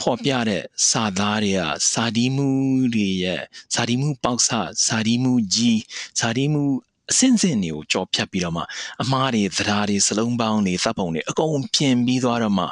[0.00, 1.62] ဖော်ပြတဲ့စာသားတွေက
[1.92, 2.48] စာဒီမှု
[2.94, 3.42] တွေရဲ့
[3.74, 4.50] စာဒီမှုပေါက်ဆ
[4.86, 5.80] စာဒီမှုကြီး
[6.20, 6.64] စာဒီမှု
[7.10, 8.62] အစင်စင်တွေကိုကြော်ဖြတ်ပြီးတော့မှ
[9.02, 12.66] အမားတွေသဒ္ဓါတွေစလုံးပေါင်းတွေသတ်ပုံတွေအကုန်ပြင်ပြီးသွားတော့မှ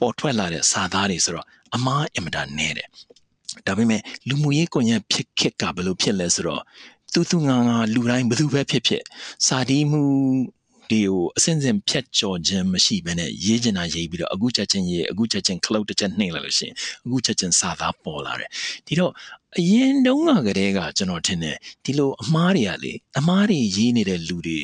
[0.00, 2.88] ပေါ်ထွက်လာတဲ့စာသားတွေဆိုတော့အမားအင်မတန်နဲတယ်
[3.66, 6.62] ဒါပေမဲ့လူမှုရေးကွန်ရက်ဖြစ်ခက်ကဘယ်လိုဖြစ်လဲဆိုတော့
[7.12, 9.02] သူသူငါငါလူတိုင်းဘယ်သူပဲဖြစ်ဖြစ်
[9.46, 10.02] စာဒီမှု
[10.90, 18.50] ဒီကိုအစင်စင်ဖြတ်ကျော်ခြင်းမရှိဘဲနဲ့ရေးချင်တာရေးပြီးတော့အခုချက်ချင်းရေးအခုချက်ချင်းခလုတ်တစ်ချက်နှိမ့်လိုက်လို့ရှိရင်အခုချက်ချင်းစာသားပေါ်လာတယ်
[18.86, 19.12] ဒီတော့
[19.58, 24.60] အရင်တုန်းကကတည်းကကျွန်တော်ထင်တယ်ဒီလိုအမားတွေကလေအမားတွေရေးနေတဲ့လူတွေ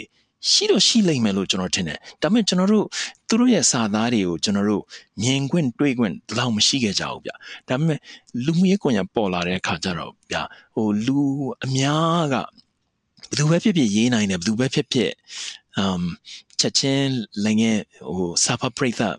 [0.51, 2.87] ရှိတော့ရှိလိမ့်မယ်လို့ကျွန်တော်ထင်တယ်ဒါပေမဲ့ကျွန်တော်တို့
[3.29, 4.83] သူတို့ရဲ့စာသားတွေကိုကျွန်တော်တို့
[5.23, 7.31] မြင်ခွင့်တွေ့ခွင့်လောက်မရှိခဲ့ကြဘူးဗျ
[7.69, 7.99] ဒါပေမဲ့
[8.45, 10.37] လူမှုရေးကွန်ရက်ပေါ်လာတဲ့အခါကျတော့ဗျ
[10.75, 11.19] ဟိုလူ
[11.65, 12.35] အများက
[13.31, 15.13] ဘယ်သူပဲဖြစ်ဖြစ်ရေးနိုင်တယ်ဘယ်သူပဲဖြစ်ဖြစ်
[15.83, 16.03] um
[16.61, 17.11] ချက်ချင်း
[17.45, 17.79] လည်းငယ်
[18.17, 19.15] ဟိုစာဖပရိသတ်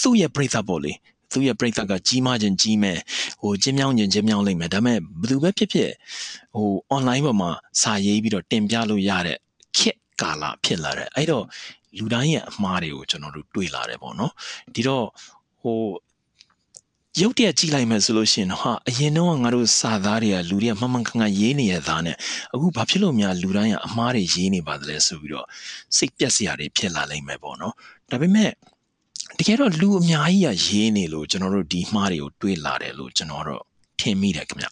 [0.00, 0.92] သူ့ရဲ့ပရိသတ်ပေါ့လေ
[1.32, 2.98] သူ့ရဲ့ပရိသတ်ကကြီးမားခြင်းကြီးမဲ့
[3.40, 5.90] ဟိုကျင်းမြောင်းခြင်းကျင်းမြောင်းလိမ့်မယ်ဒါပေမဲ့ဘယ်သူပဲဖြစ်ဖြစ်
[6.56, 9.51] ဟို online ပေါ်မှာစာရေးပြီးတော့တင်ပြလို့ရတဲ့ခ
[10.22, 11.44] က်ကာလဖြစ်လာတယ်အဲ့တော့
[11.98, 14.32] လူတိုင်းရဲ့အမှားတွေကိုကျွန်တော်တို့တွေ့လာတယ်ပေါ့နော်
[14.74, 15.06] ဒီတော့
[15.60, 15.80] ဟို
[17.20, 22.16] ရုပ်တရက်ကြည့်လိုက်မယ်ဆိုလို့ရှိရင်ဟာအရင်တော့ငါတို့စာသားတွေကလူတွေကမှန်မှန်ကန်ကန်ရေးနေရသားနဲ့
[22.54, 25.46] အခုဘာဖြစ်လို့များလူတိုင်းကအမှားတွေရေးနေပါသလဲဆိုပြီးတော့
[25.96, 27.74] စိတ်ပြက်စရာတွေဖြစ်လာလိမ့်မယ်ပေါ့နော်
[28.10, 28.50] ဒါပေမဲ့
[29.38, 33.62] တကယ်တော့လူအများကြီးကရေးနေလို့ကျွန်တော်တို့ဒီမှားတွေကိုတွေးလာတယ်လို့ကျွန်တော်တော့
[34.00, 34.66] ထင်မိတယ်ခင်ဗျ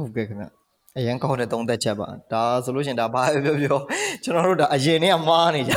[0.00, 0.59] ဟုတ်ကဲ့ခင်ဗျ
[0.98, 3.78] အရင်ကောင်းတဲ့သုံးသက်ချက်ပါဒါဆိုလို့ရှိရင်ဒါဘာပဲပြောပြော
[4.24, 5.72] ကျွန်တော်တို့ဒါအရင်နဲ့မှားနေကြ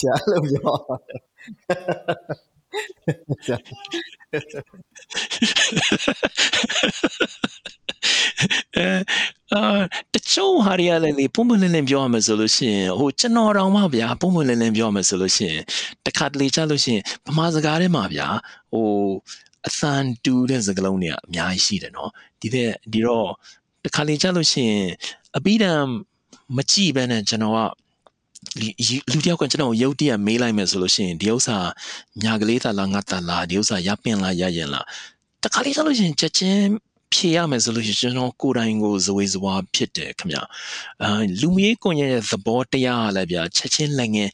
[0.00, 0.72] ကြားလို့ပြော
[8.76, 8.88] အဲ
[9.52, 9.80] အာ
[10.14, 15.62] တချို့ဟာတွေကလည်းလေပုံမှန်လင်းလင်းပြောရမယ်ဆိုလို့ရှိရင်ဟိုကျွန်တော်တောင်မှဗျာပုံမှန်လင်းလင်းပြောရမယ်ဆိုလို့ရှိရင်
[16.06, 18.28] တခါတလေချလို့ရှိရင်ဗမာစကားထဲမှာဗျာ
[18.72, 18.88] ဟို
[19.66, 22.10] အသံတူတဲ့စကားလုံးတွေကအများကြီးရှိတယ်နော်
[22.40, 24.86] ဒီတဲ့ဒီတော့တ ခါလေချလို့ရှိရင်
[25.36, 25.72] အပိဒံ
[26.56, 27.60] မကြည့်ဘဲနဲ့ကျွန်တော်က
[29.12, 31.56] လူတယောက်ကကျွန်တော်ရုပ်တရက်မေးလိုက်မယ်ဆိုလို့ရှိရင်ဒီဥစ္စာ
[32.22, 34.84] ညာကလေးသာလားငါသာလားဒီဥစ္စာရပင်လားရရင်လား
[35.42, 36.62] တခါလေးဆိုလို့ရှိရင်ချက်ချင်း
[37.14, 40.38] ဖြေရမယ်ဆိုလို့ရှိရင်ကျွန်တော်ကိုယ်တိုင်ကိုဇဝေဇဝါဖြစ်တယ်ခင်ဗျ
[41.02, 41.10] အာ
[41.40, 44.30] လူမျိုးကွန်ရက်ရဲ့သဘောတရားလည်းဗျာချက်ချင်းလည်းငယ်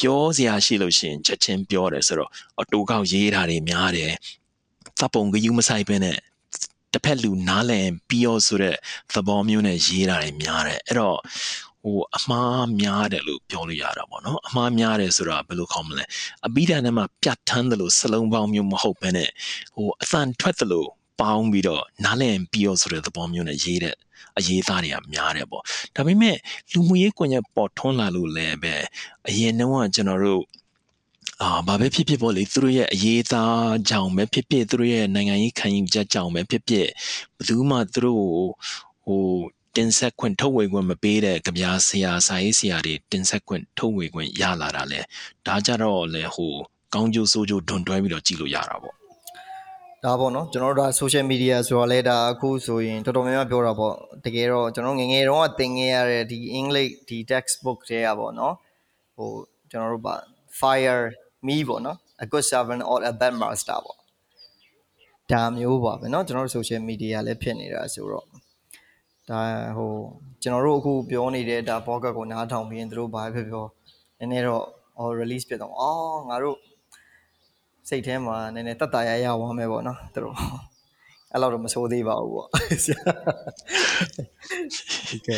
[0.00, 2.30] ပြောစရာရှိလို့ရှိရင်ချက်ချင်းပြောတယ်ဆိုတော့
[2.60, 4.12] အတူကောက်ရေးတာတွေများတယ်
[5.00, 6.16] သပုံကယူမဆိုင်ပဲနဲ့
[6.96, 8.76] တစ်ဖက်လူနားလည်ပြီးရောဆိုတဲ့
[9.14, 11.18] သဘောမျိုးနဲ့ရေးတာတွေများတယ်အဲ့တော့
[11.82, 16.04] ဟဟိုအမှားများတယ်လို့ပြောလို့ရတာပေါ့နော်အမှားများတယ်ဆိုတာဘယ်လိုခေါ်မလဲ
[16.46, 19.30] အပိဓာန်ထဲမှာပြတ်ထန်းတယ်လို့စလုံးပေါင်းမျိုးမဟုတ်ဘဲနဲ့
[19.74, 20.88] ဟိုအသံထွက်တယ်လို့
[21.20, 23.94] ပေါင်းပြီးတော့နားလည်ပြီးတော့ဆိုတဲ့သဘောမျိုးနဲ့ရေးတဲ့
[24.38, 25.62] အရေးသားတွေကများတယ်ပေါ့
[25.96, 26.36] ဒါပေမဲ့
[26.72, 28.74] လူမှုရေးကွန်ရက်ပေါ်ထွန်းလာလို့လည်းပဲ
[29.28, 30.42] အရင်တုန်းကကျွန်တော်တို့
[31.42, 36.86] အာဘာပဲဖြစ်ဖြစ်ပေါ့လေသူတို့ရဲ့အရေးသားကြောင်ပဲဖြစ်ဖြစ်သူတို့ရဲ့နိုင်ငံရေးခံယူချက်ကြောင်ပဲဖြစ်ဖြစ်
[37.36, 38.24] ဘယ်သူမှသူတို့
[39.04, 39.24] ဟို
[39.76, 45.00] တင်ဆက်ခွင့်ထုတ်ဝေခွင့်မပေးတဲ့ကြပြားဆရာစာရေးဆရာတွေတင်ဆက်ခွင့်ထုတ်ဝေခွင့်ရလာတာလဲ
[45.46, 46.54] ဒါကြတော့လေဟို
[46.94, 48.94] ကောင်းကျိုးဆိုးကျိုးဒွန်တွဲပြီးတော့ကြည့်လို့ရတာပေါ့
[50.04, 58.54] ဒါပေါ့နော်ကျွန်တော်တို့ဒါ social media ဆိုတော့လဲဒါအခုဆိုရင်တော်တော်များများပြောတာပေါ့တကယ်တော့ကျွန်တော်ငငယ်တုန်းကသင်ခဲ့ရတဲ့ဒီ English ဒီ textbook တွေကပေါ့နော်
[59.16, 59.30] ဟို
[59.70, 60.14] ကျွန်တော်တို့ပါ
[60.60, 61.04] fire
[61.47, 63.97] me ပေါ့နော် a good servant or a bad master ပေါ့
[65.31, 68.25] ဒါမျိုးပါပဲเนาะကျွန်တော်တို့ social media လည်းဖြစ်နေတာဆိုတော့
[69.29, 69.39] ဒါ
[69.77, 69.91] ဟို
[70.43, 73.65] ကျွန်တော်တို့အခုပြောနေတဲ့ဒါ podcast ကိုနားထောင်ပြီးရင်တို့ဘာဖြစ်ပြော
[74.19, 74.65] နည်းနည်းတော့
[75.01, 76.57] or release ဖြစ်တော့အော်ငါတို့
[77.89, 80.35] စိတ်ထဲမှာနည်းနည်းတက်တာရရဝမ်းမယ်ပေါ့နော်တို့
[81.31, 82.49] အဲ့လောက်တော့မဆိုးသေးပါဘူးပေါ့
[85.27, 85.37] ကဲ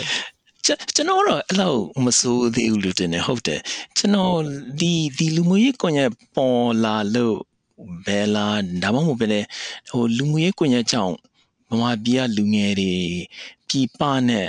[0.95, 3.61] ကျွန်တော်တော့အဲ့လောက်မစိုးသေးဘူးလို့တင်နေဟုတ်တယ်
[3.97, 4.39] ကျွန်တော်
[4.81, 7.37] ဒီဒီလူမျိုးရေးကွန်ရက်ပေါ်လာလို့
[8.07, 8.47] ဘယ်လာ
[8.83, 9.41] ဒါမှမဟုတ်ပဲလေ
[9.91, 11.15] ဟိုလူမျိုးရေးကွန်ရက်ကြောင့်
[11.71, 12.93] မမပြည်ကလူငယ်တွေ
[13.69, 14.49] ပြည်ပနဲ့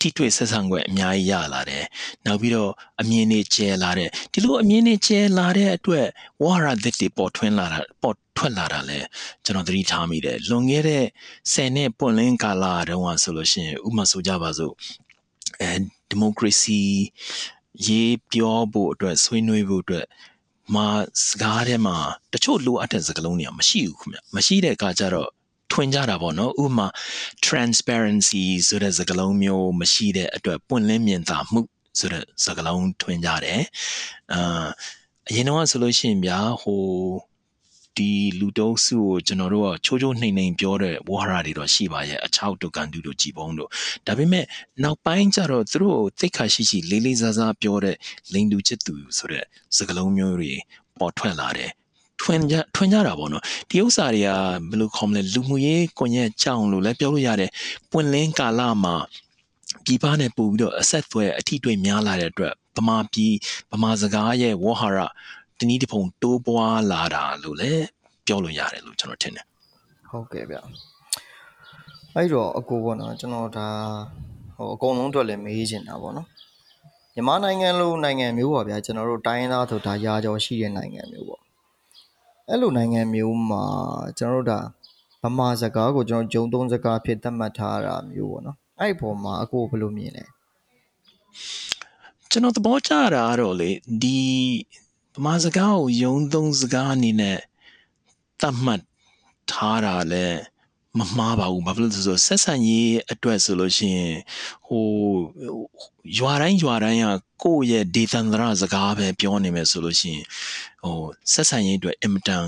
[0.00, 1.84] ထိတွေ့ဆက်ဆံခွင့်အများကြီးရလာတယ်။
[2.26, 6.06] နောက်ပြီးတော့အမြင်တွေကျဲလာတယ်။ဒီလိုအမြင်တွေကျဲလာတဲ့အတွက်
[6.42, 8.98] ဝါရသစ်တွေပေါ်ထွန်းလာတာပေါ်ထွက်လာတာလဲ
[9.44, 11.04] ကျွန်တော်သတိထားမိတယ်။လွန်ခဲ့တဲ့
[11.52, 14.74] 10နှစ်ပွင့်လင်းကာလတုန်းကဆိုလို့ရှိရင်ဥမာဆိုကြပါစို့
[15.60, 15.72] အဲ
[16.08, 16.80] ဒီမိုကရေစီ
[17.86, 20.06] ရေးပြောဖို့အတွက်ဆွေးနွေးဖို့အတွက်
[20.74, 20.86] မှာ
[21.28, 21.96] စကားထဲမှာ
[22.32, 25.30] တချို့လိုအပ်တဲ့စကားလုံးတွေကမရှိဘူးခင်ဗျမရှိတဲ့အခါကျတော့
[25.72, 26.86] ထွင်ကြတာပေါ့နော်ဥပမာ
[27.46, 31.60] transparency ဆိုတဲ့စကားလုံးမျိုးမရှိတဲ့အတွက်ပွင့်လင်းမြင်သာမှု
[31.98, 33.62] ဆိုတဲ့စကားလုံးထွင်ကြတယ်
[34.32, 34.66] အာ
[35.28, 36.82] အရင်တော့ဆိုလို့ရှိရင်ဗျာဟို
[37.98, 43.68] ဒီလူတုံးစုကိုကျွန်တော်တို့ကချိုးချိုးနှိမ်နှိမ်ပြောတဲ့ဝါဟာရတွေတော့ရှိပါရဲ့အချောက်တို့ကန်တူတို့ကြည်ပုံတို့
[44.06, 44.44] ဒါပေမဲ့
[44.82, 47.96] နောက်ပိုင်းကျတော့သူတို့သိခါရှိရှိလေးလေးစားစားပြောတဲ့
[48.32, 49.44] လိန်တူချစ်သူဆိုတဲ့
[49.76, 50.52] စကားလုံးမျိုးတွေ
[50.98, 51.70] ပေါ်ထွက်လာတယ်
[52.22, 54.30] ထွင်ကြထွင်ကြတာပေါ့နော်ဒီဥစ္စာတွေက
[54.68, 57.50] ဘယ်လိုခေါ်မလဲလူမှုရေးကွန်ရက်ကြောင်းလို့လည်းပြောလို့ရတယ်
[57.90, 58.94] ပွင့်လင်းကာလမှာ
[59.84, 63.34] ပြည်ပနဲ့ပို့ပြီးတော့အဆက်အသွယ်အထီးတွေ့များလာတဲ့အတွက်ဗမာပြည်
[63.72, 64.98] ဗမာစကားရဲ့ဝေါ်ဟာရ
[65.58, 67.86] တနည်းတစ်ပုံတိုးပွားလာတာလို့လည်း
[68.26, 69.46] ပြောလို့ရတယ်လို့ကျွန်တော်ထင်တယ်
[70.08, 70.56] ဟုတ်ကဲ့ဗျ
[72.14, 73.68] အဲ့တော့အကိုပေါ့နော်ကျွန်တော်ဒါ
[74.56, 76.28] ဟိုအကုန်လုံးအတွက်လည်းမေးချင်တာပေါ့နော်
[77.14, 81.42] မြန်မာနိုင်ငံလိုနိုင်ငံမျိုးပါဗျာကျွန်တော်တို့တိုင်းသားဆိုဒါရာကျော်ရှိတဲ့နိုင်ငံမျိုးပေါ့
[82.48, 83.64] အဲ့လိုနိုင်ငံမျိုးမှာ
[84.18, 84.60] ကျွန်တော်တို့ဒါ
[85.22, 90.24] ဗမာစကားကိုကျွန်တော်ဂျုံသုံးစကားဖြစ်သတ်မှတ်ထားတာမျိုးပေါ့နော်အဲ့ဒီပုံမှာအကိုဘယ်လိုမြင်လဲ
[92.30, 93.70] ကျွန်တော်သဘောကျတာကတော့လေ
[94.02, 94.18] ဒီ
[95.14, 97.38] ဗမာစကားကိုယုံသုံးစကားအနေနဲ့
[98.40, 98.82] သတ်မှတ်
[99.50, 100.26] ထားတာလဲ
[100.98, 104.16] မမှားပါဘူးဘာဖြစ်လို့လဲဆိုတော့ဆက်ဆံရေးအတွက်ဆိုလို့ရှိရင်
[104.66, 104.84] ဟို
[106.18, 107.06] ရွာတိုင်းရွာတိုင်းက
[107.42, 110.26] ကိုယ့်ရဲ့ဒေသန္တရစကားပဲပြောနေမယ်ဆိုလို့ရှိရင်
[110.82, 110.98] ဟို
[111.32, 112.44] ဆက်ဆံရေးအတွက်အင်မတန်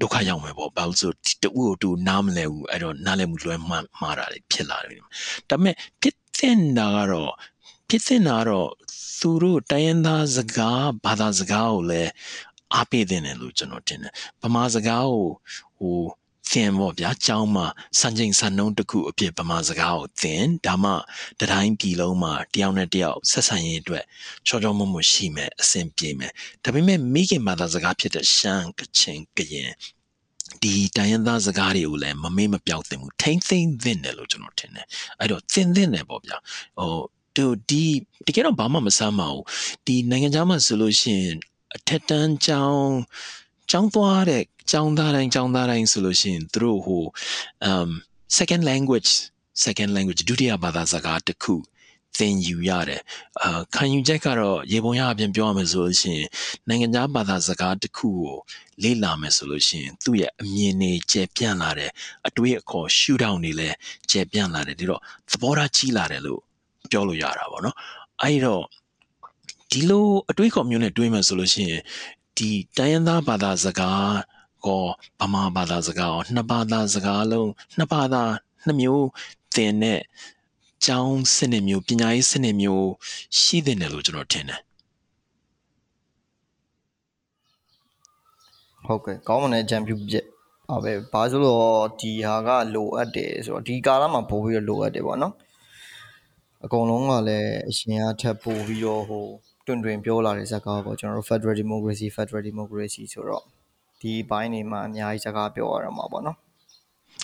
[0.00, 5.00] ဒုက္ခရောက်မယ်ပေါ့ဘာလို့ဆိုတူကိုတူနားမလဲဘူးအဲ့တော့နားလဲမှုလွဲမှားမှားတာဖြစ်လာတယ်
[5.48, 7.32] ဒါပေမဲ့ဖြစ်တဲ့တာကတော့
[7.88, 8.70] ဖြစ်တဲ့တာကတော့
[9.18, 12.10] သူတို့တိုင်းရင်းသားစကားဘာသာစကားကိုလည်း
[12.74, 14.12] အားပေးတဲ့တယ်လို့ကျွန်တော်ထင်တယ်
[14.42, 15.26] ဗမာစကားကို
[15.78, 16.00] ဟို
[16.52, 17.66] သင်ပေါ့ဗျာကျောင်းမှာ
[18.00, 20.92] စံချိန်စံနှုန်းတစ်ခုအဖြစ်ဗမာစကားကိုသင်ဒါမှ
[21.40, 24.04] တတိုင်းပြည်လုံးမှာတယောက်နဲ့တယောက်ဆက်ဆံရေးအတွက်
[24.46, 26.32] ချောချောမွမွရှိမယ်အဆင်ပြေမယ်
[26.64, 29.72] ဒါပေမဲ့မိခင်ဘာသာစကားဖြစ်တဲ့ရှမ်းကချင်ကရင်
[30.62, 34.86] ဒီတိုင်းရင်းသားစကားတွေကိုလည်းမမေ့မပြောက်သင့်ဘူးထိမ့်သိမ့်သင့်တယ်လို့ကျွန်တော်ထင်တယ်
[35.18, 36.36] အဲ့တော့သင်သင့်တယ်ပေါ့ဗျာ
[36.78, 36.92] ဟို
[37.38, 37.84] တို့ဒီ
[38.26, 39.44] တကယ်တော့ဘာမှမဆမ်းပါဘူး
[39.86, 41.36] ဒီနိုင်ငံခြားမှာဆိုလို့ရှိရင်
[41.76, 42.94] အထက်တန်းကျောင်း
[43.70, 47.04] ကျောင်းသွားတဲ့ကျောင်းသားတိုင်းကျောင်းသားတိုင်းဆိုလို့ရှိရင်သူတို့ဟို
[47.70, 47.90] um
[48.38, 49.10] second language
[49.64, 51.54] second language ဒုတိယဘာသာစကားတစ်ခု
[52.18, 53.02] သင်ယူရတယ်
[53.42, 56.28] အာခံယူချက်ကတော့ရေပုံရအပြင်ပြောရမယ်ဆိုလို့ရှိရင်
[56.68, 58.36] နိုင်ငံခြားဘာသာစကားတစ်ခုကို
[58.82, 61.90] လေ့လာမယ်ဆိုလို့ရှိရင်သူ့ရဲ့အမြင်တွေကျယ်ပြန့်လာတယ်
[62.28, 63.76] အတွေးအခေါ်ရှုထောင့်တွေလည်း
[64.10, 66.40] ကျယ်ပြန့်လာတယ်ဒီတော့သဘောထားကြီးလာတယ်လို့
[66.92, 67.76] ပြောလို့ရတာပေါ့နော်
[68.22, 68.64] အဲ့တော့
[69.70, 71.82] ဒီလိုအတွေးခေါ်မျိုးနဲ့တွေးမယ်ဆိုလို့ရှိရင်
[72.36, 74.14] ဒီတိုင်းရင်းသားဘာသာစကား
[74.66, 74.84] ကော
[75.20, 78.22] ဗမာဘာသာစကားရောနှစ်ဘာသာစကားလုံးနှစ်ဘာသာ
[78.66, 79.06] နှစ်မျိုး
[79.54, 80.00] သင်တဲ့
[80.84, 82.88] ကျောင်းစနစ်မျိုးပညာရေးစနစ်မျိုး
[83.40, 84.60] ရှိတဲ့တယ်လို့ကျွန်တော်ထင်တယ်
[88.86, 90.26] ဟုတ်ကဲ့ကောင်းမွန်တဲ့အကြံပြုချက်
[90.68, 95.34] ဟုတ်ပဲဘာလို့လို့ဒီဟာကလိုအပ်တယ်ဆိုတော့ဒီကာလမှာပို့ပြီးတော့လိုအပ်တယ်ပေါ့နော်
[96.66, 99.26] အကုန်လုံးကလည်းအရှင်ကထပ်ပို့ပြီးတော့ဟို
[99.66, 103.44] တွင်တွင်ပြောလာတဲ့ဇာတ်ကားပေါ့ကျွန်တော်တို့ Federal Democracy Federal Democracy ဆိုတော့
[104.00, 106.36] ဒီဘိုင်းနေမှာအများကြီးဇာတ်ကားပြောရမှာပေါ့နော်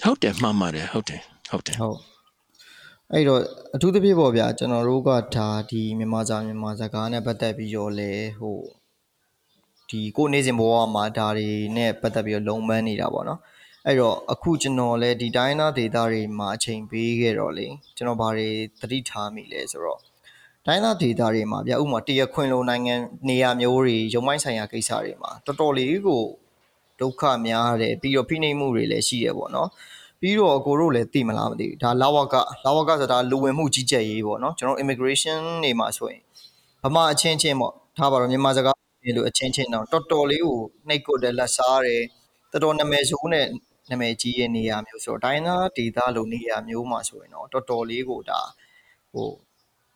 [0.03, 1.21] ဟုတ်တယ်မှန်ပါတယ်ဟုတ်တယ်
[1.51, 1.99] ဟုတ်တယ်ဟုတ်
[3.13, 3.41] အဲ့တော့
[3.75, 8.59] အထူးသဖြင့်ပေါ့ဗျာကျွန်တော်တို့ကဒါဒီမြန်မာစာမြန်မာစကားနဲ့ပတ်သက်ပြီးတော့လေဟို
[9.89, 13.41] ဒီကိုနေစဉ်ဘဝမှာဒါတွေနဲ့ပတ်သက်ပြီးတော့လုံပန်းနေတာပေါ့နော်
[13.87, 17.67] အဲ့တော့အခုကျွန်တော်လည်းဒီတိုင်းသားဒေတာတွေမှာအချိန်ပေးခဲ့တော့လေ
[17.97, 18.49] ကျွန်တော်ဘာတွေ
[18.81, 20.01] သတိထားမိလဲဆိုတော့
[20.67, 22.95] တိုင်းသားဒေတာတွေမှာဗျဥပမာတရခွင်လိုနိုင်ငံ
[23.29, 26.23] နေရာမျိုးတွေရုံမိုင်းဆိုင်ရာကိစ္စတွေမှာတော်တော်လေးကို
[27.01, 29.69] ဒုက္ခများတယ်ပြီးတော့ဖိနှိပ်မှုတွေလည်းရှိတယ်ပေါ့နော်
[30.21, 36.23] ပြီးတော့ကိုတို့လည်းသိမလားမသိဘူးဒါလာဝကလာဝကဆိုတာလူဝင်မှုကြီးကြပ်ရေးပေါ့နော်ကျွန်တော် immigration နေမှာဆိုရင်
[36.83, 38.77] ဗမာအချင်းချင်းပေါ့ထားပါတော့မြန်မာစကား
[39.17, 40.59] လို့အချင်းချင်းတော့တော်တော်လေးကို
[40.89, 42.03] နှိပ်ကွတယ်လက်စားတယ်
[42.53, 43.47] တော်တော်နာမည်ဆိုးနဲ့
[43.93, 48.41] နာမည်ကြီးရဲ့နေရာမျိုးဆိုတော့ဒိုင်းနာဒေတာလိုနေရာမျိုးမှာဆိုရင်တော့တော်တော်လေးကိုဒါ
[49.13, 49.31] ဟို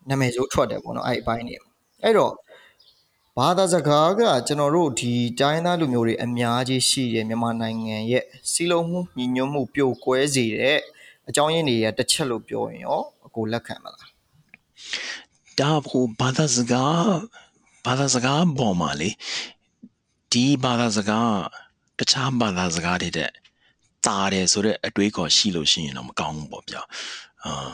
[0.09, 1.55] နာမည်ဆိုးထွက်တယ်ပေါ့နော်အဲ့အပိုင်းနေ
[2.03, 2.33] အဲ့တော့
[3.37, 10.79] ဘာသာစကားကကျွန်တော်တို့ဒီတိုင်းသားလူမျိုးတွေအများကြီးရှိတယ်မြန်မာနိုင်ငံရဲ့စီးလုံးမှုညီညွတ်မှုပြိုကွဲစေတဲ့
[11.29, 14.07] အကြောင်းရင်းတွေရတစ်ချက်လို့ပြောရင်ရောအကိုလက်ခံမလား
[15.59, 17.11] ဒါဟိုဘာသာစကား
[17.85, 19.09] ဘာသာစကားပေါ်မှာလေ
[20.31, 21.33] ဒီဘာသာစကား
[21.97, 23.31] တခြားဘာသာစကားတွေတဲ့
[24.05, 26.81] တာတယ်ဆိုတော့အတွေးခေါ်ရှိလို့ရှိရင်တော့မကောင်းဘူးပေါ့ဗျာ
[27.43, 27.69] အာ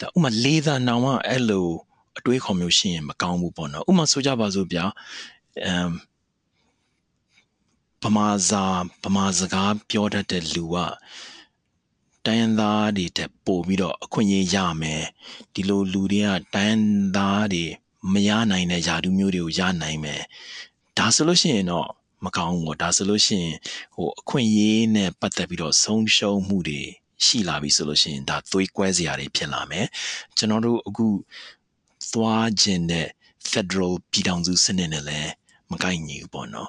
[0.00, 1.68] ဒါဥမာလေးသာနောင်ကအဲ့လို
[2.18, 4.84] အတွေးခေါ်မျိုးရှိရင်မကောင်းဘူးပေါ့နော်ဥမာဆိုကြပါစို့ဗျာ
[5.66, 5.90] အမ်
[8.02, 8.64] ဗမာစာ
[9.04, 10.76] ဗမာစကားပြောတတ်တဲ့လူက
[12.26, 15.02] တိုင်းရင်းသားတွေတက်ပို့ပြီးတော့အခွင့်အရေးရမယ်
[15.54, 16.86] ဒီလိုလူတွေကတိုင်းရင်း
[17.16, 17.64] သားတွေ
[18.12, 20.22] မရနိုင်တဲ့ယာတုမျိုးတွေကိုရနိုင်မယ်
[20.98, 21.88] ဒါဆိုလို့ရှိရင်တော့
[22.24, 23.56] မကောင်းဘူးပေါ့ဒါဆိုလို့ရှိရင်
[23.94, 26.82] ဟိုအခွင့်အရေးနဲ့ပတ်သက်ပြီးတော့ဆုံးရှုံးမှုတွေ
[27.24, 29.86] ရှိလာပြီဆိုလို့ရှိရင်ဒါသွေးကွဲစရာတွေဖြစ်လာမယ်
[30.36, 31.06] ကျွန်တော်တို့အခု
[32.12, 33.08] သွားခြင်းတဲ့
[33.50, 35.32] Federal ပြည်ထောင်စုစနစ်နဲ့လည်း
[35.70, 36.68] မကိုက်ညီဘူးပေါ့နော်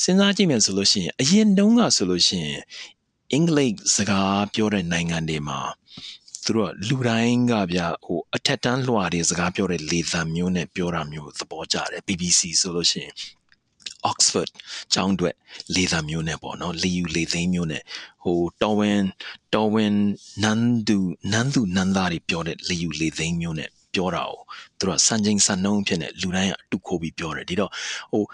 [0.00, 2.60] စဉ်းစားကြည့်မယ်ဆိုလို့ရှိရင်အရင်တုန်းကဆိုလို့ရှိရင်
[3.32, 5.60] အင်္ဂလိပ်စကားပြောတဲ့နိုင်ငံတွေမှာ
[6.44, 13.12] သူတို့ကလူတိုင်းကဗျဟိုအထက်တန်းလွှာတွေစကားပြောတဲ့လေသံမျိုးနဲ့ပြောတာမျိုးသဘောကျတယ် BBC ဆိုလို့ရှိရင်
[14.10, 14.50] Oxford
[14.94, 15.34] ကျောင်းအတွက်
[15.74, 17.82] လေသံမျိုးနဲ့ပေါ့နော်လေယူလေသိမ်းမျိုးနဲ့
[18.22, 19.00] ဟိုတော်ဝင်
[19.54, 19.92] တော်ဝင်
[20.42, 20.98] နန်းသူ
[21.32, 24.34] နန်းသူနန်းသားတွေပြောတဲ့လေယူလေသိမ်းမျိုးနဲ့ပြောတာ哦
[24.78, 27.70] သူတို့ကစံချိန်စံနှုန်းဖြစ်နေလူတိုင်းကအတူခိုးပြီးပြောတယ်ဒီတော့
[28.12, 28.24] ဟို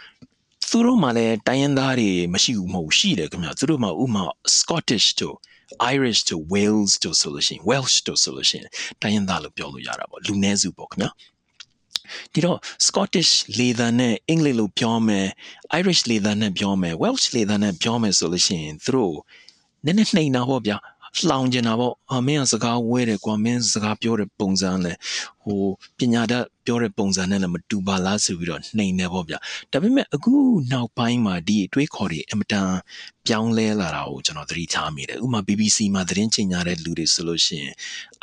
[0.71, 4.25] သူတို့မှလည်းတိုင်းရင်းသားတွေမရှိဘူးမဟုတ်ရှိတယ်ခင်ဗျသူတို့မှဥမာ
[4.59, 5.37] Scottish တို့
[5.93, 8.69] Irish တို့ Wales တို့ဆိုလို့ရှိရင် Welsh တို့ဆိုလို့ရှိရင်
[9.03, 11.07] တိုင်းရင်းသားလို့ပြောလို့ရတာပေါ့လူနည်းစုပေါ့ခင်ဗျ
[12.33, 15.27] ဒီတော့ Scottish လေသံနဲ့အင်္ဂလိပ်လိုပြောမယ်
[15.81, 19.17] Irish လေသံနဲ့ပြောမယ် Welsh လေသံနဲ့ပြောမယ်ဆိုလို့ရှိရင်သူတို့
[19.85, 20.77] နည်းနည်းနှိမ်တာပေါ့ဗျာ
[21.31, 24.93] လောင်ကျင်တာပေါ့အမင်းကစကားဝဲတယ်ကွာမင်းစကားပြောတဲ့ပုံစံလဲ
[25.43, 25.63] ဟို
[25.99, 29.39] ပညာတတ်ပြောတဲ့ပုံစံနဲ့လည်းမတူပါလားဆိုပြီးတော့နှိမ်တယ်ပေါ့ဗျာ
[29.73, 30.35] ဒါပေမဲ့အခု
[30.73, 32.69] နောက်ပိုင်းမှာဒီအတွေးခေါ်တွေအမတန်
[33.27, 37.75] ပြောင်းလဲလာတာကိုကျွန်တော်သတိထားမိတယ်ဥပမာ BBC မှာသတင်းကြေညာတဲ့လူတွေဆိုလို့ရှိရင်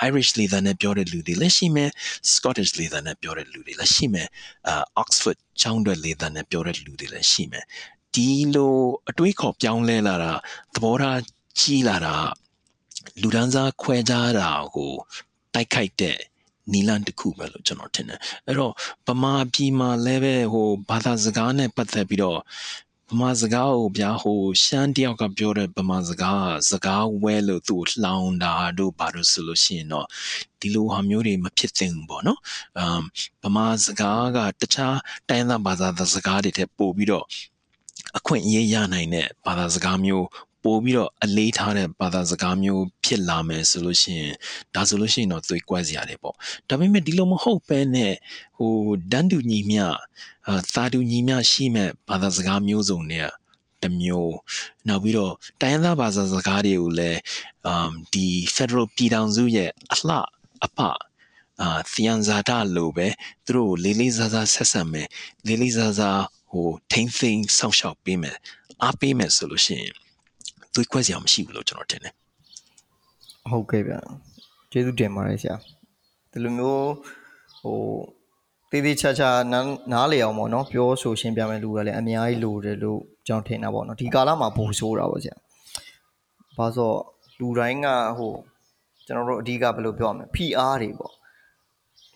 [0.07, 1.89] Irish လေသံနဲ့ပြောတဲ့လူတွေလည်းရှိမယ်
[2.33, 4.27] Scottish လေသံနဲ့ပြောတဲ့လူတွေလည်းရှိမယ်
[4.67, 7.65] အာ Oxford ကျောင်းတွက်လေသံနဲ့ပြောတဲ့လူတွေလည်းရှိမယ်
[8.13, 8.75] ဒီလို
[9.09, 10.31] အတွေးခေါ်ပြောင်းလဲလာတာ
[10.75, 11.19] သဘောထား
[11.59, 12.15] ကြီးလာတာ
[13.21, 14.93] လူဒန်းစားခွဲခြားတာကို
[15.53, 16.17] တိုက်ခိုက်တဲ့
[16.71, 18.73] နီလန်တစ်ခုပဲလို့ကျွန်တော်ထင်တယ်အဲ့တော့
[19.07, 22.39] ဗမာပြည်မှာလည်းပဲဟိုဘာသာစကားနဲ့ပတ်သက်ပြီးတော့
[23.11, 30.07] ဗမာစကားကိုဗျာဟိုရှမ်းတယောက်ကပြောတဲ့ဗမာစကားစကားဝဲလို့သူ့ကိုလှောင်တာတို့ဘာလို့ဆိုလို့ရှိရင်တော့
[30.59, 32.39] ဒီလိုဟာမျိုးတွေမဖြစ်သင့်ဘူးပေါ့နော်
[32.77, 33.01] အမ်
[33.43, 34.97] ဗမာစကားကတခြား
[35.29, 37.25] တိုင်းသားဘာသာစကားတွေထက်ပိုပြီးတော့
[38.17, 40.25] အခွင့်အရေးရနိုင်တဲ့ဘာသာစကားမျိုး
[40.63, 44.33] ပို့ပြီးတော့အလေးထားတဲ့ဘာသာစကားမျိုးဖြစ်လာမယ်ဆိုလို့ရှိရင်
[44.75, 46.35] ဒါဆိုလို့ရှိရင်တော့သွေးကွဲစရာတွေပေါ့
[46.69, 48.13] ဒါပေမဲ့ဒီလိုမဟုတ်ပဲနဲ့
[48.57, 48.73] ဟို
[49.11, 49.85] ဒန်းတူညီမျှ
[50.47, 53.27] အာသာတူညီမျှရှိမဲ့ဘာသာစကားမျိုးစုံတွေက
[53.83, 54.35] တစ်မျိုး
[54.87, 57.19] နောက်ပြီးတော့တိုင်းသားဘာသာစကားတွေကိုလည်း
[57.67, 60.17] အမ်ဒီ Federal ပြည်ထောင်စုရဲ့အလှ
[60.65, 60.79] အပ
[61.61, 63.07] အာသီယန်ဇာတာလို့ပဲ
[63.45, 65.07] သူတို့လေးလေးစားစားဆက်ဆံမယ်
[65.47, 68.37] လေးလေးစားစားဟိုထိမ့်သိမ်းစောင့်ရှောက်ပေးမယ်
[68.83, 69.95] အားပေးမယ်ဆိုလို့ရှိရင်
[70.77, 72.13] သွေးခွဲစရာမရှိဘူးလို့ကျွန်တော်ထင်တယ်
[73.49, 73.95] ဟုတ်ကဲ့ဗျ
[74.71, 75.55] ကျေးဇူးတင်ပါတယ်ဆရာ
[76.31, 76.89] ဒီလိုမျိုး
[77.61, 77.79] ဟို
[78.71, 85.35] တေးသေးချာချာနားနားလေအောင်ပေါ့နော်ပြောဆိုရှင်းပြမယ်လူကလည်းအများကြီးလိုတယ်လို့ကျွန်တော်ထင်တာပေါ့နော်ဒီကာလမှာပိုဆိုးတာပေါ့ဆရာ
[86.57, 86.97] ဘာလို့
[87.39, 88.33] လူတိုင်းကဟို
[89.05, 91.13] ကျွန်တော်တို့အဓိကဘယ်လိုပြောရမလဲ PR တွေပေါ့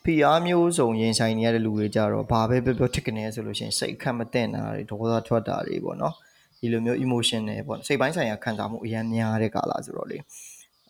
[0.04, 6.14] PR မျိုးစုံရင်ဆိုင်နေရတဲ့လူတွေကြတော့ဘာပဲပြောပြောထစ်ကနေဆိုလို့ရှိရင်စိတ်ခတ်မတင်တာတွေဒေါသထွက်တာတွေပေါ့နော်
[6.62, 10.18] ဒီလိုမျိုး emotion တွေပေါ့စိတ်ပိုင်းဆိုင်ရာခံစားမှုအများများတဲ့ကာလဆိုတော့လေ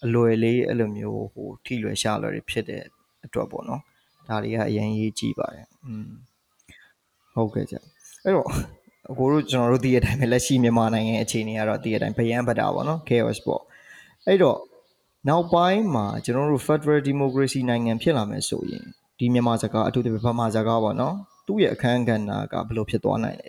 [0.05, 2.83] အလွယ်လေးအဲ့လိုမျိုးဟိုထိလွယ်ရှာလွယ်တွေဖြစ်တဲ့
[3.25, 3.81] အတွက်ပေါ့နော်
[4.29, 6.09] ဒါတွေကအရင်ရေးကြည့်ပါတယ်อืม
[7.35, 7.75] ဟုတ်ကဲ့ကြ
[8.25, 8.49] အဲ့တော့
[9.11, 13.63] အကိုတို့ကျွန်တော်တို့သိတဲ့အတိုင်းပဲလက်ရှိမြန်မာနိုင်ငံအခြေအနေကတော့သိတဲ့အတိုင်းဗယန်းပတာပေါ့နော် chaos ပေါ့
[14.27, 14.59] အဲ့တော့
[15.29, 18.85] နောက်ပိုင်းမှာကျွန်တော်တို့ Federal Democracy နိုင်ငံဖြစ်လာမယ်ဆိုရင်
[19.19, 21.15] ဒီမြန်မာစကားအထူးသဖြင့်ဗမာစကားပေါ့နော်
[21.47, 23.49] သူ့ရဲ့အခန်းကဏ္ဍကဘယ်လိုဖြစ်သွားနိုင်လဲ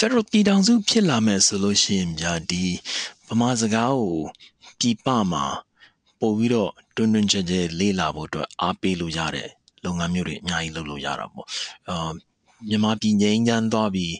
[0.00, 2.64] Federal ပြည်ထောင်စုဖြစ်လာမယ်ဆိုလို့ရှိရင်ဗျာဒီ
[3.28, 4.18] ဗမာစကားကို
[4.78, 5.44] ပြည်ပမှာ
[6.20, 9.48] ပို့ပြီးတော့တွန်းတွန်းကြဲကြဲလေးလာဖို့အတွက်အားပေးလို့ရတဲ့
[9.84, 11.46] လုပ်ငန်းမျိုးတွေအများကြီးလုပ်လို့ရတာပေါ့
[11.88, 12.10] အာ
[12.68, 14.14] မြန်မာပြည်ငြိမ်းချမ်းသွားပြီး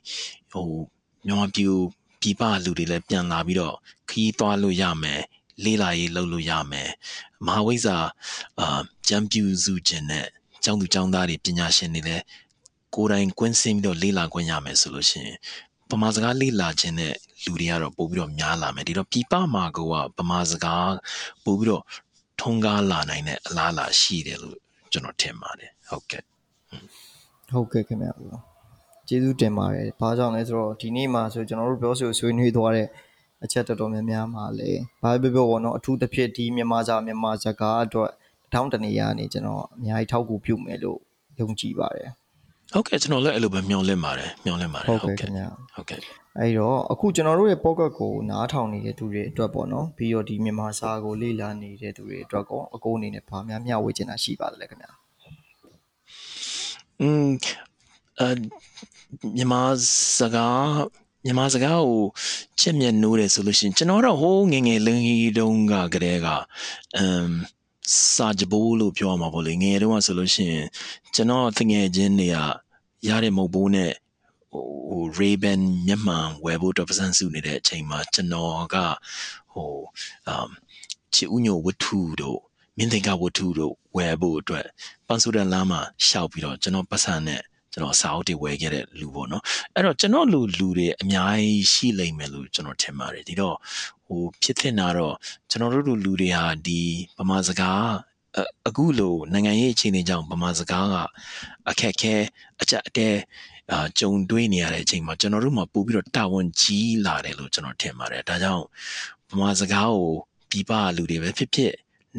[0.53, 0.69] ဟို
[1.27, 1.81] မြန်မာပြည်ကို
[2.21, 3.77] ပြည်ပလူတွေလည်းပြန်လာပြီးတော့
[4.11, 5.21] ခီးသွားလို့ရမယ်
[5.65, 6.91] လေးလာရေးလုပ်လို့ရမယ်
[7.47, 7.97] မဟာဝိဇ္ဇာ
[8.61, 10.27] အာကျမ်းပြူစုခြင်းနဲ့
[10.65, 12.25] ကျောင်းသူကျောင်းသားတွေပညာရှင်တွေလည်း
[12.95, 15.39] ကိုယ်တိုင်ကွင်းဆင်းပြီးတော့လေးလာခွင့်ရမယ်ဆိုလို့ရှိရင်
[15.91, 17.15] ဗမာစကားလေးလာခြင်းနဲ့
[17.45, 19.79] လူတွေကတော့ပို့ပြီးတော့များလာမယ်ဒီတော့ပြည်ပမှာက
[20.19, 20.93] ဗမာစကား
[21.45, 21.85] ပို့ပြီးတော့
[22.41, 24.59] ထုံးကားလာနိုင်တဲ့အလားအလာရှိတယ်လို့
[24.93, 26.23] ကျွန်တော်ထင်ပါတယ်ဟုတ်ကဲ့
[27.51, 28.13] ဟုတ်ကဲ့ခင်ဗျာ
[29.09, 32.89] ကျေးဇူးတင်ပါတယ်ဘာကြောင့်လဲဆိုတော့ဒီနေ့မှာဆိုကျွန်တော်တို့ပြောဆိုဆွေးနွေးသွားတဲ့
[33.45, 34.71] အချက်တော်တော်များများမှာလေ
[35.03, 38.11] ဘာပဲပြောပေါ့နော်အထူးသဖြင့်ဒီမြန်မာစာမြန်မာစကားအတွက်
[38.55, 40.99] တောင်းတနေရနေကျွန်တော်အများကြီးထောက်ကူပြုမယ်လို့
[41.41, 42.11] ယုံကြည်ပါတယ်
[42.75, 46.01] ဟုတ်ကဲ့ကျွန်တော်လည်းအဲ့လိုပဲမျှော်လင့်ပါတယ်မျှော်လင့်ပါတယ်ဟုတ်ကဲ့ခင်ဗျာဟုတ်ကဲ့
[46.39, 54.91] အဲ့တော့အခုကျွန်တော်တို့ရဲ့ pocket ကိုနားထောင်နေတဲ့သူတွေအတွက်ပေါ့နော်ပြီးတော့ဒီမြန်မာစာကိုလေ့လာနေတဲ့သူတွေအတွက်ကောအကိုအနေနဲ့ဘာများမျှဝေချင်တာရှိပါသလဲခင်ဗျာ
[57.01, 57.29] อืม
[58.21, 58.23] အ
[59.37, 59.63] မြန်မာ
[60.19, 60.69] စကား
[61.25, 62.05] မြန်မာစကားကို
[62.61, 66.29] ချက်မြတ်နိုးတယ်ဆိုလို့ရှိရင်ကျွန်တော်တော့ဟိုးငယ်ငယ်လင်းကြီးတုန်းကကတည်းက
[66.97, 67.31] အမ်
[68.15, 70.67] စာကြပိုးလို့ပြောမှာပေါ့လေငယ်တုန်းကဆိုလို့ရှိရင်
[71.15, 72.39] ကျွန်တော်တငယ်ချင်းတွေက
[73.09, 73.93] ရတဲ့မုတ်ဘိုးနဲ့
[74.53, 78.77] ဟို Ray-Ban မျက်မှန်ဝယ်ဖို့တော့ပစံစုနေတဲ့အချိန်မှာကျွန်တော်က
[79.53, 79.75] ဟို
[80.29, 80.49] အမ်
[81.15, 82.39] ချီဦးညိုဝတ္ထုတို့
[82.77, 84.67] မင်းသင်္ကဝတ္ထုတို့ဝယ်ဖို့အတွက်
[85.07, 89.43] ပန်းစုဒန်လမ်းမှာရှောက်ပြီးတော့ကျွန်တော်ပတ်စံနဲ့ကျွန်တော်စာအုပ်တွေဝယ်ခဲ့တဲ့လူပေါ့နော်
[89.75, 93.57] အဲ့တော့ကျွန်တော်လူလူတွေအများကြီးရှိလိမ့်မယ်လို့ကျွန်တော်ထင်ပါတယ်ဒီတော့
[94.09, 95.15] ဟိုဖြစ်တင်တာတော့
[95.51, 96.81] ကျွန်တော်တို့လူတွေဟာဒီ
[97.19, 97.87] ဗမာစကား
[98.69, 100.97] အခုလိုနိုင်ငံရေးအခြေအနေကြောင့်ဗမာစကားက
[101.71, 102.15] အခက်ခဲ
[102.61, 103.09] အကြအတဲ
[103.73, 108.65] အာကြုံတွေ့နေရတဲ့အချိန်မှာကျွန်တော်တို့မှာပို့ပြီးတော့တာဝန်ကြီးလာတယ်လို့ကျွန်တော်ထင်ပါတယ်ဒါကြောင့်
[109.31, 110.11] ဗမာစကားကို
[110.51, 111.73] ပြပလူတွေပဲဖြစ်ဖြစ်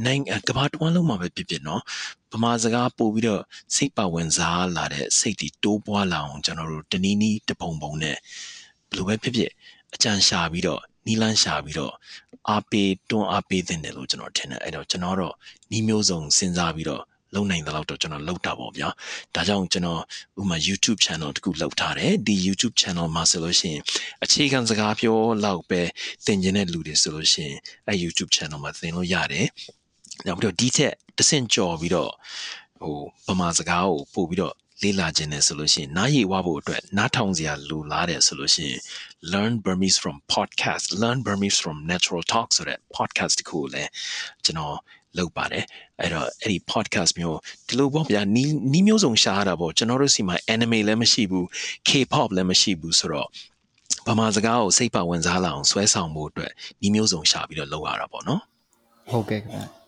[0.06, 1.82] နိုင်ငံကဘာတဝမ်းလုံးမှာပဲဖြစ်ဖြစ်နော်
[2.34, 3.44] ဗမာစကားပို့ပြီးတော့
[3.76, 8.16] စိတ်ပါဝင်စားလာတဲ့စိတ်တွေတိုးပွားလာအောင်ကျွန်တော်တို့တနည်းနည်းတပုံပုံနဲ့
[8.90, 9.52] ဘယ်လိုပဲဖြစ်ဖြစ်
[9.94, 11.94] အကြံရှာပြီးတော့ နီလန်းရှာပြီးတော့
[12.50, 15.36] အားပေးတွန်းအားပေးတဲ့တယ်လို့ကျွန်တော်ထင်တယ်အဲ့တော့ကျွန်တော်တော့
[15.72, 17.04] နီးမျိုးစုံစဉ်းစားပြီးတော့
[17.36, 18.90] လုံနိုင်တဲ့လောက်တော့ကျွန်တော်လုပ်တာပေါ့ဗျာ
[19.36, 20.02] ဒါကြောင့်ကျွန်တော်
[20.42, 23.82] ဥမာ YouTube channel တခုလုပ်ထားတယ်ဒီ YouTube channel မှာဆိုလို့ရှိရင်
[24.24, 25.82] အခြေခံစကားပြောလောက်ပဲ
[26.26, 27.58] သင်ကျင်တဲ့လူတွေဆိုလို့ရှိရင်
[27.88, 29.48] အဲ YouTube channel မှာသင်လို့ရတယ်
[30.26, 32.12] နောက်ပြီးတော့ဒီထက်တစ်ဆင့်ကြော်ပြီးတော့
[32.82, 32.98] ဟို
[33.28, 38.80] ဗမာစကားကိုပို့ပြီးတော့လေ့လာခြင်းနဲ့ဆိုလို့ရှိရင်နားရည်ဝဖို့အတွက်နားထောင်စရာလိုလားတယ်ဆိုလို့ရှိရင်
[39.22, 43.90] learn Burmese from podcast learn Burmese from natural talk ဆိုတဲ့ podcast တခုကိုလည်း
[44.46, 44.78] ကျွန်တော်
[45.18, 45.66] လုပ်ပါတယ်
[46.00, 51.46] အဲ့တော့အဲ့ဒီ podcast မျိုးဒီလိုပေါ့ဗျာနီးနီးမျိုးစုံရှားတာပေါ့ကျွန်တော်တို့စီမှာ anime လည်းမရှိဘူး
[51.88, 53.30] K-pop လည်းမရှိဘူးဆိုတော့
[54.08, 56.52] ဗမာစကားကိုစိတ်ပါဝင်စားလာအောင်ဆွဲဆောင်ဖို့အတွက်
[56.82, 58.42] နီးမျိုးစုံရှာပြီးတော့လုပ်ရတာပေါ့နော်
[59.12, 59.79] ဟုတ်ကဲ့ခင်ဗျာ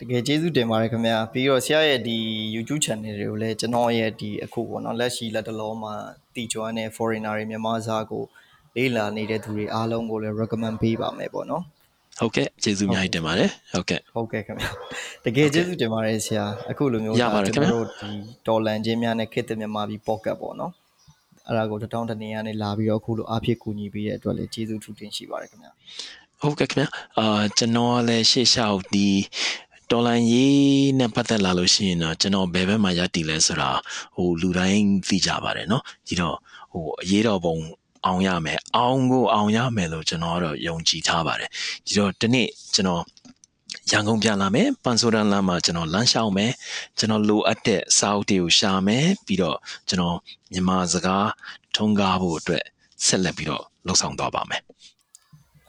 [0.00, 2.16] တကယ်ကျေးဇူးတင်ပါတယ်ခင်ဗျာပြီးတော့ဆရာရဲ့ဒီ
[2.54, 5.94] YouTube channel တွေကိုလည်းကျွန်တော်ရဲ့ဒီအခုပေါ့နော်လက်ရှိလက်တလုံးမှာ
[6.34, 8.24] တီကျွမ်းတဲ့ foreigner တွေမြန်မာစာကို
[8.76, 11.62] လေ့လာနေတဲ့သူတွေအားလုံးကိုလည်း recommend ပေးပါမယ်ပေါ့နော်
[12.20, 14.70] ဟုတ်ကဲ့ကျေးဇူးအများကြီးတင်ပါတယ်ဟုတ်ကဲ့ဟုတ်ကဲ့ခင်ဗျာ
[15.24, 18.10] တကယ်ကျေးဇူးတင်ပါတယ်ဆရာအခုလိုမျိုးရပါတယ်ခင်ဗျာတို့ဒီ
[18.46, 20.72] တော်လန်ချင်းများနဲ့ခေတ်သစ်မြန်မာပြည် pocket ပေါ့နော်
[21.46, 25.72] အဲ့ဒါကိုတထောင်တနေရနဲ့လာပြီးတော့အခုလိုအားဖြစ်ကူညီပေးတဲ့အတွက်လည်းကျေးဇူးထူးတင်ရှိပါတယ်ခင်ဗျာ
[26.40, 26.88] ဟုတ်ကဲ့ခင်ဗျာ
[27.18, 29.08] အာကျွန်တော်ကလည်းရှေ့လျှောက်ဒီ
[29.91, 30.57] တော်လန်ရေး
[30.99, 33.69] နဲ့ပတ်သက်လာလို့ရှိရင်တော့ကျွန်တော်ဘယ်ဘက်မှာရတည်လဲဆိုတာ
[34.15, 36.37] ဟိုလူတိုင်းသိကြပါတယ်เนาะဒီတော့
[36.71, 37.55] ဟိုအရေးတော်ပုံ
[38.05, 41.49] အောင်ရမယ်အောင်ကိုအောင်ရမယ်လို့ကျွန်တော်ကတော့ယုံကြည်ထားပါတယ်
[41.85, 43.03] ဒီတော့ဒီနေ့ကျွန်တော်
[43.91, 46.51] ရန်ကုန်ပြန်လာမယ်ပန်ဆိုဒန်လမ်းမှာကျွန်တော်လမ်းလျှောက်မယ်
[46.97, 49.57] ကျွန်တော်လိုအပ်တဲ့စာအုပ်တွေကိုရှာမယ်ပြီးတော့
[49.89, 50.17] ကျွန်တော်
[50.53, 51.29] မြန်မာစကား
[51.75, 52.63] ထုံးကားဖို့အတွက်
[53.05, 54.61] ဆက်လက်ပြီးတော့လှုပ်ဆောင်သွားပါမယ်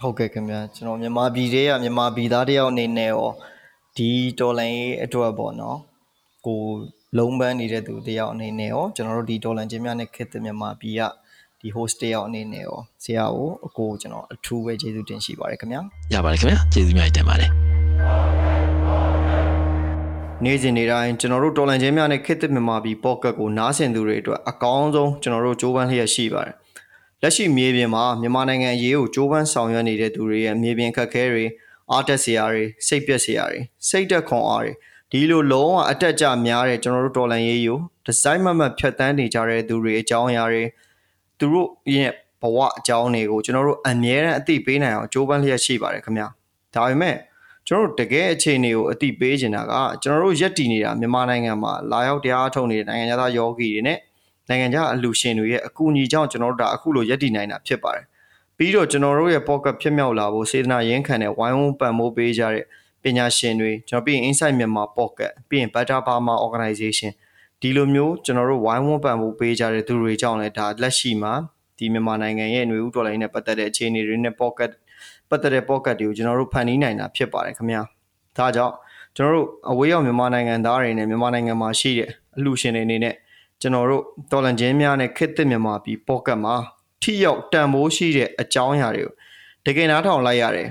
[0.01, 3.29] ဟုတ်ကဲ့ခင်ဗျာကျွန်တော်မြန်မာပြည်တွေကမြန်မာပြည်သားတယောက်အနေနဲ့ရော
[3.98, 4.10] ဒီ
[4.40, 5.78] တော်လိုင်းရေးအတွက်ပေါ့နော်
[6.46, 6.62] ကို
[7.18, 11.02] လုံးပန်းနေတဲ့သူတယောက်အနေနဲ့ရောကျွန်တော်တို့ဒီတော်လန်ချင်းများနဲ့ခေတ်သစ်မြန်မာပြည်က
[11.60, 15.82] ဒီ host တယောက်အနေနဲ့ရောဆရာကိုအကိုကျွန်တော်အထူးပဲကျေးဇူးတင်ရှိပါတယ်ခင်ဗျာ
[16.14, 17.52] ရပါတယ်ခင်ဗျာကျေးဇူးများတင်ပါတယ်
[20.44, 26.56] နေ့စဉ်နေ့တိုင်းကျွန်တော်တို့တော်လန်ချင်းများနဲ့ခေတ်သစ်မြန်မာပြည် pocket ကိုနားဆင်သူတွေအတွက်အကောင်းဆုံးကျွန်တော်တို့ကြိုးပမ်းလျက်ရှိပါတယ်
[27.22, 31.46] လက်ရှိမြေပြင်မှာမြန်မာနိုင်ငံအရေးကိုကြိုးပမ်းဆောင်ရွက်နေတဲ့သူတွေရဲ့မြေပြင်ခက်ခဲတွေ
[31.92, 33.60] အားတက်စရာတွေစိတ်ပြက်စရာတွေ
[33.90, 34.74] စိတ်တက်ခွန်အားတွေ
[35.12, 37.74] ဒီလိုလုံးဝအတက်ကြများတဲ့ကျွန်တော်တို့တော်လန်ရေးယူ
[38.06, 40.64] ဒီဇိုင်းမမတ်ဖြတ်တန်းနေကြတဲ့သူတွေအကြောင်းအရာတွေ
[41.40, 42.12] သူတို့ရဲ့
[42.42, 46.28] ဘဝအကြောင်းတွေကိုကျွန်တော်တို့အမြဲတမ်းအသိပေးနိုင်အောင်ကြိုးပမ်းလျက်ရှိပါတယ်ခင်ဗျာ
[46.76, 47.16] ဒါပေမဲ့
[47.68, 49.74] ကျွန်တော်တို့တကယ်အခြေအနေကိုအသိပေးနေတာက
[50.04, 53.98] ကျွန်တော်တို့ရက်တည်နေတာမြန်မာနိုင်ငံမှာလာရောက်တရားထုတ်နေတဲ့နိုင်ငံသားယောဂီတွေနဲ့
[54.50, 58.06] နိုင်ငံခြားအလူရှင်တွေရဲ့အကူအညီကြောင့်ကျွန်တော်တို့ဒါအခုလိုရက်တည်နိုင်တာဖြစ်ပါတယ်
[58.62, 62.66] ပြီးတော့ကျွန်တော်တို့ရဲ့ pocket ဖြစ်မြောက်လာဖို့စေတနာရင်းခံတဲ့ဝိုင်းဝန်းပံ့ပိုးပေးကြတဲ့
[63.03, 67.12] ပညာရှင်တွေကျွန်တော်ပြီးရင် Insight မြန်မာ pocket ပြီးရင် Better Burma Organization
[67.62, 71.34] ဒီလိုမျိုးကျွန်တော်တို့ဝိုင်းဝန်းပံ့ပိုးပေးကြတဲ့သူတွေကြောင့်လည်းဒါလက်ရှိမှာ
[71.78, 74.72] ဒီမြန်မာနိုင်ငံရဲ့ຫນွေဥတော်လိုင်းနဲ့ပတ်သက်တဲ့အခြေအနေတွေနဲ့ pocket
[75.30, 77.82] ပတ်သက်တဲ့ pocket တွေကိုကျွန်တော်တို့ဖန်တီးနိုင်တာဖြစ်ပါတယ်ခင်ဗျာ
[78.38, 78.76] ဒါကြောင့်
[79.16, 83.16] ကျွန်တော်တို့အဝေးရောက်မြန်မာနိုင်ငံသားတွေနဲ့မြန်မာနိုင်ငံမှာရှိတဲ့အလှူရှင်တွေအနေနဲ့
[83.62, 86.55] ကျွန်တော်တို့တော်လန်ချင်းများနဲ့ခစ်သစ်မြန်မာပြည် pocket မှာ
[87.02, 89.14] ထိရောက်တန်ဖိုးရှိတဲ့အကြောင်းအရာတွေကို
[89.66, 90.68] တကယ်နားထောင်လိုက်ရတယ်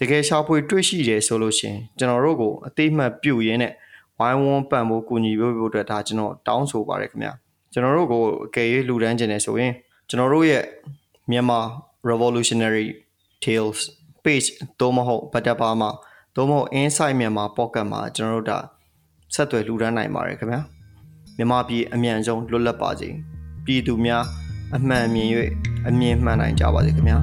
[0.00, 3.72] တကယ်ရှာဖွေတွေ့ရှိတယ်ဆိုလို့ရှိရင်ကျွန်တော်တို့ကိုအသေးမှတ်ပြုရင်းနဲ့
[4.18, 7.32] ဝိုင်းဝန်းပံ့ဖို့ကူညီဖို့အတွက်ဒါကျွန်တော်တောင်းဆိုပါရခင်ဗျာ
[7.72, 9.72] ကျွန်တော်တို့ကိုအကယ်၍လှူဒန်းခြင်းနဲ့ဆိုရင်
[10.08, 10.64] ကျွန်တော်တို့ရဲ့
[11.30, 11.60] မြန်မာ
[12.10, 12.86] revolutionary
[13.44, 13.80] tales
[14.24, 14.48] page
[14.80, 15.90] သို့မဟုတ် better ပါမှာ
[16.36, 18.58] သို့မဟုတ် insight မြန်မာ pocket မှာကျွန်တော်တို့ဒါ
[19.34, 20.60] ဆက်သွယ်လှူဒန်းနိုင်ပါတယ်ခင်ဗျာ
[21.36, 23.08] မြန်မာပြည်အမြန်ဆုံးလွတ်လပ်ပါစေ
[23.64, 24.24] ပြည်သူများ
[24.76, 25.28] အမှန်မြင်၍
[25.88, 27.18] အမြင်မှန်နိုင်ကြပါစေခင်ဗျာ